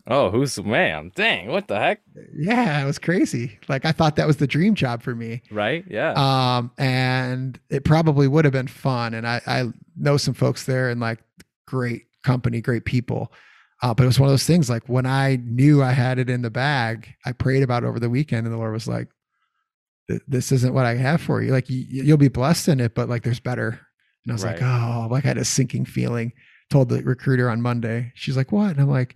[0.08, 1.12] Oh, who's man?
[1.16, 2.02] Dang, what the heck?
[2.36, 3.60] Yeah, it was crazy.
[3.68, 5.42] Like I thought that was the dream job for me.
[5.52, 5.86] Right?
[5.88, 6.14] Yeah.
[6.14, 9.14] Um, and it probably would have been fun.
[9.14, 11.20] And I, I know some folks there and like
[11.68, 13.32] great company, great people.
[13.82, 16.30] Uh, but it was one of those things like when I knew I had it
[16.30, 19.08] in the bag, I prayed about over the weekend, and the Lord was like,
[20.28, 21.52] "This isn't what I have for you.
[21.52, 23.80] Like you, will be blessed in it, but like there's better."
[24.26, 24.60] And I was right.
[24.60, 26.34] like, "Oh!" Like I had a sinking feeling.
[26.70, 28.14] Told the recruiter on Monday.
[28.16, 29.16] She's like, "What?" And I'm like,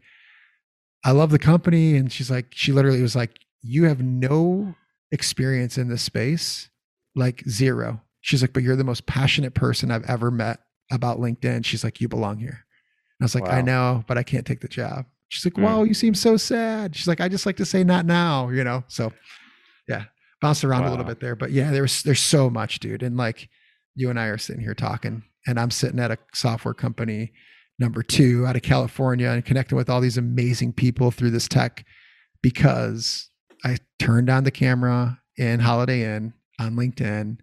[1.03, 4.75] "I love the company." And she's like, she literally was like, "You have no
[5.11, 6.69] experience in this space,
[7.15, 10.59] like zero." She's like, "But you're the most passionate person I've ever met
[10.91, 12.65] about LinkedIn." She's like, "You belong here."
[13.21, 13.51] I was like, wow.
[13.51, 15.05] I know, but I can't take the job.
[15.29, 15.63] She's like, mm.
[15.63, 16.95] wow, you seem so sad.
[16.95, 18.83] She's like, I just like to say not now, you know?
[18.87, 19.11] So
[19.87, 20.05] yeah,
[20.41, 20.89] bounced around wow.
[20.89, 23.03] a little bit there, but yeah, there's, there's so much dude.
[23.03, 23.49] And like
[23.95, 27.31] you and I are sitting here talking and I'm sitting at a software company
[27.79, 31.85] number two out of California and connecting with all these amazing people through this tech
[32.41, 33.29] because
[33.63, 37.37] I turned on the camera in Holiday Inn on LinkedIn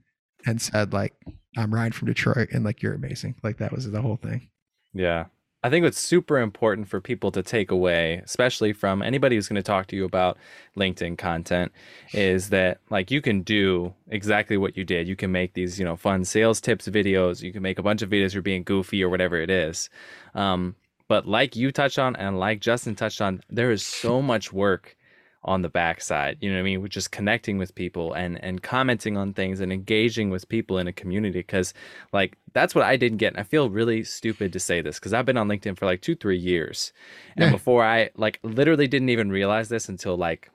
[0.47, 1.15] and said like,
[1.57, 3.35] I'm Ryan from Detroit and like, you're amazing.
[3.43, 4.49] Like that was the whole thing.
[4.95, 5.27] Yeah.
[5.65, 9.57] I think what's super important for people to take away, especially from anybody who's going
[9.57, 10.37] to talk to you about
[10.77, 11.71] LinkedIn content,
[12.13, 15.07] is that like you can do exactly what you did.
[15.07, 17.43] You can make these, you know, fun sales tips videos.
[17.43, 19.89] You can make a bunch of videos you're being goofy or whatever it is.
[20.35, 20.75] Um,
[21.07, 24.97] but like you touched on and like Justin touched on, there is so much work
[25.45, 26.39] on the backside.
[26.41, 26.83] You know what I mean?
[26.83, 30.87] With just connecting with people and and commenting on things and engaging with people in
[30.87, 31.41] a community.
[31.41, 31.75] Because
[32.13, 33.33] like that's what I didn't get.
[33.33, 36.01] And I feel really stupid to say this because I've been on LinkedIn for like
[36.01, 36.93] two three years,
[37.37, 37.53] and yeah.
[37.53, 40.51] before I like literally didn't even realize this until like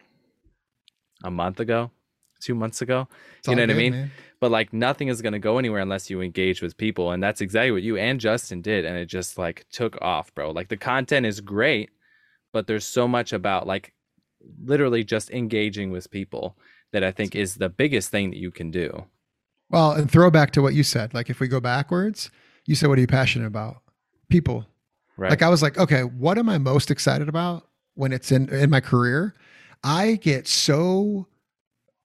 [1.23, 1.91] a month ago,
[2.39, 3.07] two months ago.
[3.39, 3.91] It's you know what good, I mean?
[3.91, 4.11] Man.
[4.39, 7.71] But like nothing is gonna go anywhere unless you engage with people, and that's exactly
[7.71, 10.51] what you and Justin did, and it just like took off, bro.
[10.51, 11.89] Like the content is great,
[12.53, 13.93] but there's so much about like
[14.63, 16.57] literally just engaging with people
[16.91, 19.05] that I think is the biggest thing that you can do.
[19.69, 21.13] Well, and throw back to what you said.
[21.13, 22.31] Like if we go backwards,
[22.65, 23.77] you said, what are you passionate about?
[24.29, 24.65] People.
[25.17, 25.29] Right.
[25.29, 28.69] Like I was like, okay, what am I most excited about when it's in in
[28.69, 29.33] my career?
[29.83, 31.27] I get so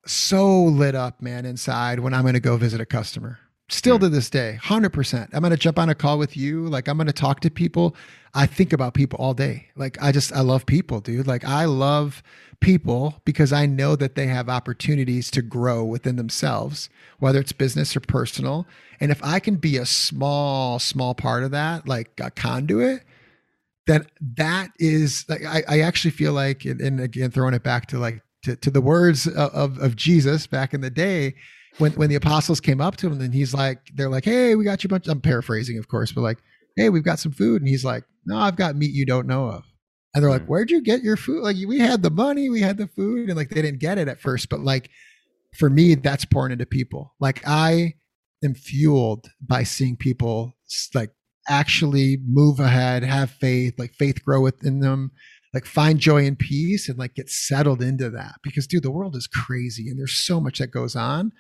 [0.07, 3.39] so lit up, man, inside when I'm going to go visit a customer.
[3.69, 4.05] Still hmm.
[4.05, 5.29] to this day, 100%.
[5.33, 6.67] I'm going to jump on a call with you.
[6.67, 7.97] Like, I'm going to talk to people.
[8.35, 9.69] I think about people all day.
[9.77, 11.27] Like, I just, I love people, dude.
[11.27, 12.23] Like, I love
[12.61, 16.89] people because I know that they have opportunities to grow within themselves,
[17.19, 18.67] whether it's business or personal.
[19.01, 23.03] And if I can be a small, small part of that, like a conduit,
[23.87, 24.07] then
[24.37, 27.99] that is like, I, I actually feel like, and, and again, throwing it back to
[27.99, 31.35] like, to, to the words of, of, of Jesus back in the day,
[31.79, 34.65] when when the apostles came up to him and he's like they're like hey we
[34.65, 36.39] got you a bunch i'm paraphrasing of course but like
[36.77, 39.47] hey we've got some food and he's like no i've got meat you don't know
[39.47, 39.65] of.
[40.15, 40.49] And they're like hmm.
[40.49, 41.43] where'd you get your food?
[41.43, 44.09] Like we had the money we had the food and like they didn't get it
[44.09, 44.91] at first but like
[45.57, 47.15] for me that's pouring into people.
[47.19, 47.95] Like i
[48.45, 50.55] am fueled by seeing people
[50.95, 51.11] like
[51.49, 55.11] actually move ahead have faith like faith grow within them
[55.53, 59.17] like find joy and peace and like get settled into that because dude the world
[59.17, 61.33] is crazy and there's so much that goes on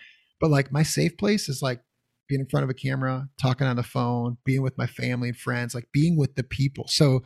[0.43, 1.81] but like my safe place is like
[2.29, 5.39] being in front of a camera, talking on the phone, being with my family and
[5.39, 6.89] friends, like being with the people.
[6.89, 7.23] So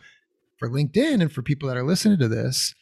[0.59, 2.75] for LinkedIn and for people that are listening to this,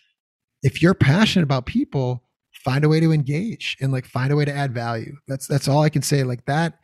[0.63, 2.25] if you're passionate about people,
[2.65, 5.17] find a way to engage and like find a way to add value.
[5.29, 6.25] That's that's all I can say.
[6.25, 6.81] Like that,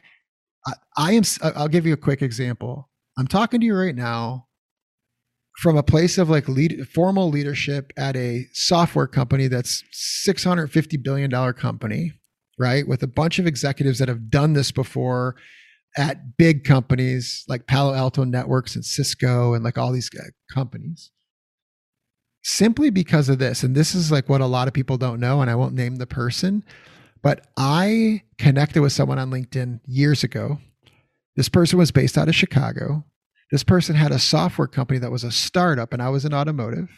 [0.66, 1.24] I, I am.
[1.42, 2.88] I'll give you a quick example.
[3.18, 4.46] I'm talking to you right now
[5.56, 11.30] from a place of like lead formal leadership at a software company that's 650 billion
[11.30, 12.12] dollar company
[12.60, 15.34] right with a bunch of executives that have done this before
[15.96, 21.10] at big companies like palo alto networks and cisco and like all these uh, companies
[22.42, 25.40] simply because of this and this is like what a lot of people don't know
[25.40, 26.62] and i won't name the person
[27.22, 30.58] but i connected with someone on linkedin years ago
[31.36, 33.04] this person was based out of chicago
[33.50, 36.88] this person had a software company that was a startup and I was in automotive.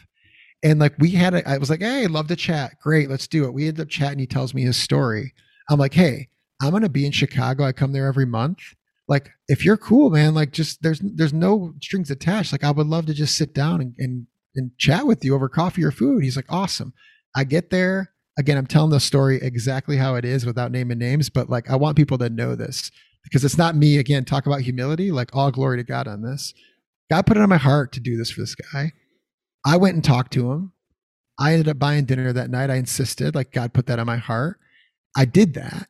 [0.63, 2.79] And like we had a, I was like, hey, love to chat.
[2.79, 3.53] Great, let's do it.
[3.53, 4.19] We ended up chatting.
[4.19, 5.33] He tells me his story.
[5.69, 6.29] I'm like, hey,
[6.61, 7.63] I'm gonna be in Chicago.
[7.63, 8.59] I come there every month.
[9.07, 12.51] Like, if you're cool, man, like just there's there's no strings attached.
[12.51, 15.49] Like, I would love to just sit down and and, and chat with you over
[15.49, 16.23] coffee or food.
[16.23, 16.93] He's like, awesome.
[17.35, 18.11] I get there.
[18.37, 21.75] Again, I'm telling the story exactly how it is without naming names, but like I
[21.75, 22.91] want people to know this
[23.23, 26.53] because it's not me again talk about humility like all glory to god on this
[27.09, 28.91] god put it on my heart to do this for this guy
[29.65, 30.71] i went and talked to him
[31.39, 34.17] i ended up buying dinner that night i insisted like god put that on my
[34.17, 34.59] heart
[35.15, 35.87] i did that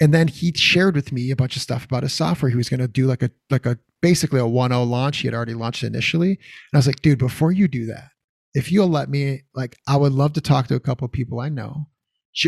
[0.00, 2.68] and then he shared with me a bunch of stuff about his software he was
[2.68, 5.82] going to do like a like a basically a 1.0 launch he had already launched
[5.82, 8.10] initially and i was like dude before you do that
[8.54, 11.40] if you'll let me like i would love to talk to a couple of people
[11.40, 11.86] i know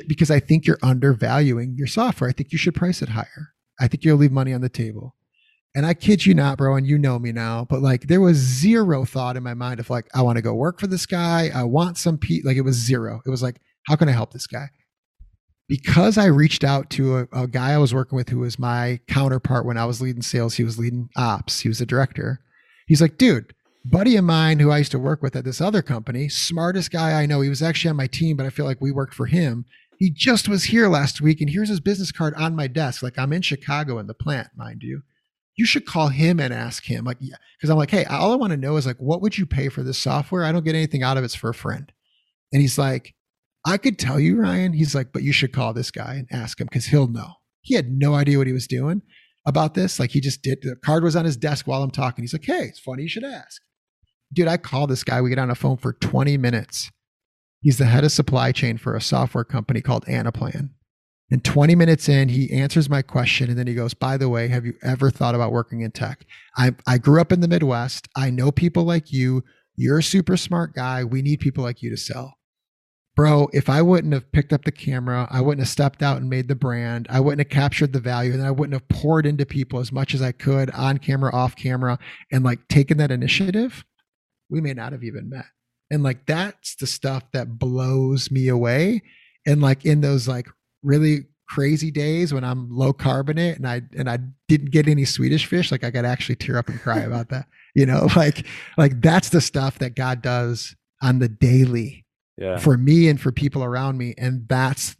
[0.09, 3.53] because i think you're undervaluing your software i think you should price it higher
[3.83, 5.17] I think you'll leave money on the table.
[5.75, 8.37] And I kid you not, bro, and you know me now, but like there was
[8.37, 11.51] zero thought in my mind of like, I want to go work for this guy.
[11.53, 13.23] I want some pe like it was zero.
[13.27, 14.67] It was like, how can I help this guy?
[15.69, 19.01] Because I reached out to a, a guy I was working with who was my
[19.09, 22.41] counterpart when I was leading sales, he was leading ops, he was the director.
[22.87, 23.55] He's like, dude,
[23.85, 27.21] buddy of mine who I used to work with at this other company, smartest guy
[27.21, 27.41] I know.
[27.41, 29.65] He was actually on my team, but I feel like we worked for him.
[29.99, 33.03] He just was here last week, and here's his business card on my desk.
[33.03, 35.03] Like I'm in Chicago in the plant, mind you.
[35.55, 37.05] You should call him and ask him.
[37.05, 39.37] Like, yeah, because I'm like, hey, all I want to know is like, what would
[39.37, 40.45] you pay for this software?
[40.45, 41.27] I don't get anything out of it.
[41.27, 41.93] It's for a friend.
[42.53, 43.15] And he's like,
[43.65, 44.73] I could tell you, Ryan.
[44.73, 47.35] He's like, but you should call this guy and ask him because he'll know.
[47.61, 49.03] He had no idea what he was doing
[49.47, 50.01] about this.
[50.01, 50.59] Like he just did.
[50.63, 52.23] The card was on his desk while I'm talking.
[52.23, 53.63] He's like, hey, it's funny you should ask.
[54.33, 55.21] Dude, I call this guy.
[55.21, 56.91] We get on the phone for 20 minutes.
[57.61, 60.71] He's the head of supply chain for a software company called Anaplan.
[61.31, 63.49] And 20 minutes in, he answers my question.
[63.49, 66.27] And then he goes, By the way, have you ever thought about working in tech?
[66.57, 68.09] I, I grew up in the Midwest.
[68.17, 69.45] I know people like you.
[69.77, 71.05] You're a super smart guy.
[71.05, 72.35] We need people like you to sell.
[73.15, 76.31] Bro, if I wouldn't have picked up the camera, I wouldn't have stepped out and
[76.31, 79.45] made the brand, I wouldn't have captured the value, and I wouldn't have poured into
[79.45, 81.99] people as much as I could on camera, off camera,
[82.31, 83.85] and like taken that initiative,
[84.49, 85.45] we may not have even met.
[85.91, 89.03] And like that's the stuff that blows me away.
[89.47, 90.49] And like in those like
[90.83, 95.45] really crazy days when i'm low carbonate and i and i didn't get any swedish
[95.45, 98.09] fish like i got actually tear up and cry about that you know?
[98.17, 98.47] Like
[98.77, 102.02] like that's the stuff that god does on the daily
[102.43, 102.59] yeah.
[102.59, 104.97] for me and for people around me and that's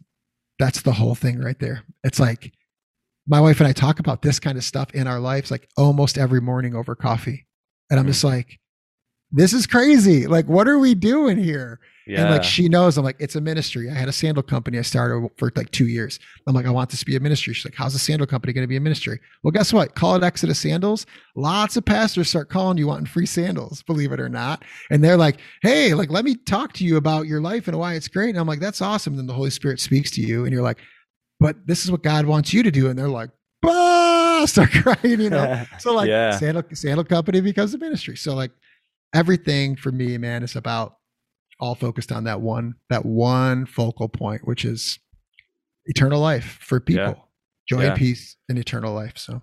[0.59, 2.53] that's the whole thing right there it's like
[3.27, 6.17] my wife and i talk about this kind of stuff in our lives like almost
[6.17, 7.45] every morning over coffee
[7.89, 8.11] and i'm mm-hmm.
[8.11, 8.59] just like
[9.33, 10.27] this is crazy.
[10.27, 11.79] Like, what are we doing here?
[12.05, 12.21] Yeah.
[12.21, 13.89] And like, she knows I'm like, it's a ministry.
[13.89, 16.19] I had a sandal company I started for like two years.
[16.47, 17.53] I'm like, I want this to be a ministry.
[17.53, 19.19] She's like, how's a sandal company going to be a ministry?
[19.41, 19.95] Well, guess what?
[19.95, 21.05] Call it Exodus Sandals.
[21.35, 24.63] Lots of pastors start calling you wanting free sandals, believe it or not.
[24.91, 27.93] And they're like, hey, like, let me talk to you about your life and why
[27.93, 28.29] it's great.
[28.29, 29.13] And I'm like, that's awesome.
[29.13, 30.79] And then the Holy Spirit speaks to you and you're like,
[31.39, 32.89] but this is what God wants you to do.
[32.89, 33.29] And they're like,
[33.61, 35.63] bah, start crying, you know?
[35.79, 36.37] so like yeah.
[36.37, 38.17] sandal, sandal company becomes a ministry.
[38.17, 38.51] So like,
[39.13, 40.97] everything for me, man, is about
[41.59, 44.99] all focused on that one, that one focal point, which is
[45.85, 47.13] eternal life for people, yeah.
[47.67, 47.89] joy yeah.
[47.89, 49.17] and peace and eternal life.
[49.17, 49.41] So,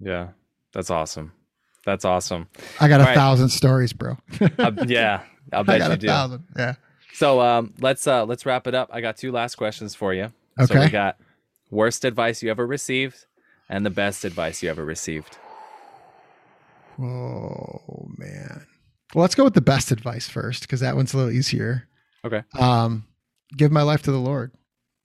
[0.00, 0.28] yeah,
[0.72, 1.32] that's awesome.
[1.84, 2.48] That's awesome.
[2.80, 3.16] I got all a right.
[3.16, 4.16] thousand stories, bro.
[4.58, 6.06] uh, yeah, I'll bet you do.
[6.06, 6.44] Thousand.
[6.56, 6.74] Yeah.
[7.14, 8.90] So um, let's uh, let's wrap it up.
[8.92, 10.32] I got two last questions for you.
[10.58, 10.74] Okay.
[10.74, 11.18] So we got
[11.70, 13.26] worst advice you ever received
[13.68, 15.38] and the best advice you ever received.
[16.98, 18.66] Oh man.
[19.14, 21.88] Well, let's go with the best advice first because that one's a little easier.
[22.24, 22.42] Okay.
[22.58, 23.04] Um,
[23.56, 24.52] give my life to the Lord,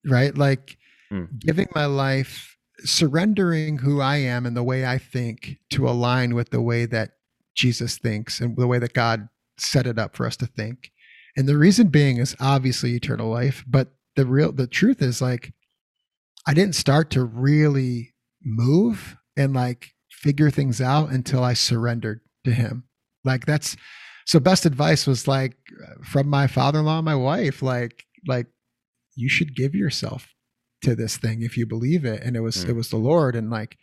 [0.05, 0.35] right?
[0.37, 0.77] Like
[1.11, 1.27] mm.
[1.39, 6.51] giving my life, surrendering who I am and the way I think to align with
[6.51, 7.11] the way that
[7.55, 9.27] Jesus thinks and the way that God
[9.57, 10.91] set it up for us to think.
[11.35, 15.53] And the reason being is obviously eternal life, but the real the truth is like
[16.47, 18.13] I didn't start to really
[18.43, 22.86] move and like figure things out until I surrendered to him.
[23.27, 23.77] Like that's
[24.25, 25.55] so best advice was like
[26.03, 28.47] from my father-in-law, my wife, like like
[29.15, 30.33] you should give yourself
[30.83, 32.21] to this thing if you believe it.
[32.23, 32.69] And it was mm.
[32.69, 33.35] it was the Lord.
[33.35, 33.77] And like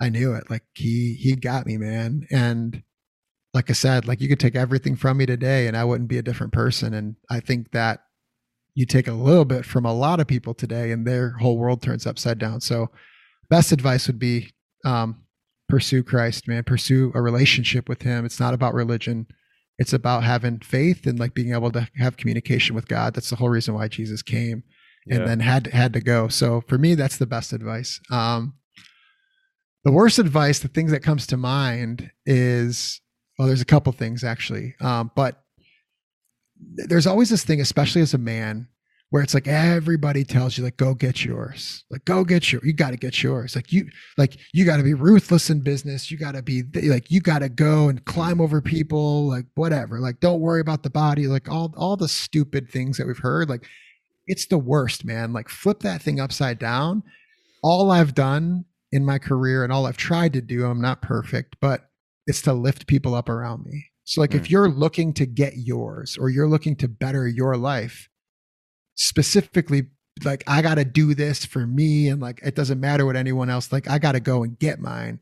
[0.00, 0.50] I knew it.
[0.50, 2.26] Like he he got me, man.
[2.30, 2.82] And
[3.52, 6.18] like I said, like you could take everything from me today and I wouldn't be
[6.18, 6.94] a different person.
[6.94, 8.00] And I think that
[8.74, 11.82] you take a little bit from a lot of people today and their whole world
[11.82, 12.60] turns upside down.
[12.60, 12.90] So
[13.48, 14.52] best advice would be
[14.84, 15.24] um,
[15.70, 16.64] pursue Christ, man.
[16.64, 18.24] Pursue a relationship with him.
[18.24, 19.26] It's not about religion.
[19.78, 23.14] It's about having faith and like being able to have communication with God.
[23.14, 24.62] That's the whole reason why Jesus came
[25.08, 25.26] and yeah.
[25.26, 26.28] then had had to go.
[26.28, 28.00] So for me, that's the best advice.
[28.10, 28.54] Um,
[29.84, 33.00] the worst advice, the things that comes to mind is
[33.38, 35.42] well, there's a couple things actually, um, but
[36.60, 38.68] there's always this thing, especially as a man,
[39.10, 41.84] where it's like everybody tells you like go get yours.
[41.90, 43.56] Like go get your you got to get yours.
[43.56, 46.10] Like you like you got to be ruthless in business.
[46.10, 49.98] You got to be like you got to go and climb over people like whatever.
[49.98, 51.26] Like don't worry about the body.
[51.26, 53.66] Like all all the stupid things that we've heard like
[54.26, 55.32] it's the worst man.
[55.32, 57.02] Like flip that thing upside down.
[57.62, 61.54] All i've done in my career and all i've tried to do i'm not perfect
[61.60, 61.90] but
[62.26, 63.86] it's to lift people up around me.
[64.04, 64.36] So like mm.
[64.36, 68.08] if you're looking to get yours or you're looking to better your life
[69.00, 69.86] specifically
[70.24, 73.48] like I got to do this for me and like it doesn't matter what anyone
[73.48, 75.20] else like I got to go and get mine.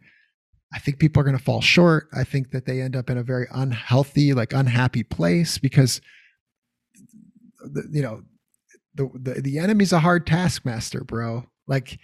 [0.75, 2.09] I think people are going to fall short.
[2.13, 6.01] I think that they end up in a very unhealthy, like unhappy place because
[7.61, 8.23] the, you know
[8.95, 11.45] the, the the enemy's a hard taskmaster, bro.
[11.69, 12.01] Like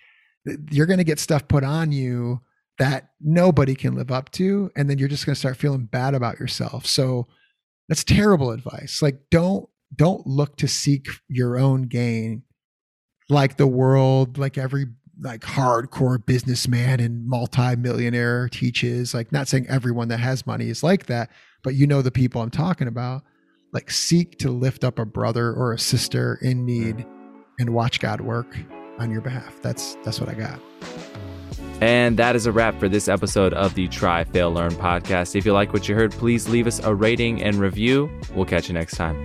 [0.71, 2.41] you're going to get stuff put on you
[2.79, 6.15] that nobody can live up to and then you're just going to start feeling bad
[6.15, 6.87] about yourself.
[6.87, 7.27] So
[7.89, 9.01] that's terrible advice.
[9.03, 12.43] Like don't don't look to seek your own gain
[13.29, 14.87] like the world, like every
[15.21, 19.15] like hardcore businessman and multi-millionaire teaches.
[19.15, 21.31] Like not saying everyone that has money is like that,
[21.63, 23.23] but you know the people I'm talking about.
[23.73, 27.07] Like seek to lift up a brother or a sister in need
[27.59, 28.57] and watch God work
[28.99, 29.61] on your behalf.
[29.63, 30.61] That's that's what I got.
[31.81, 35.35] And that is a wrap for this episode of the Try, Fail, Learn podcast.
[35.35, 38.09] If you like what you heard, please leave us a rating and review.
[38.35, 39.25] We'll catch you next time.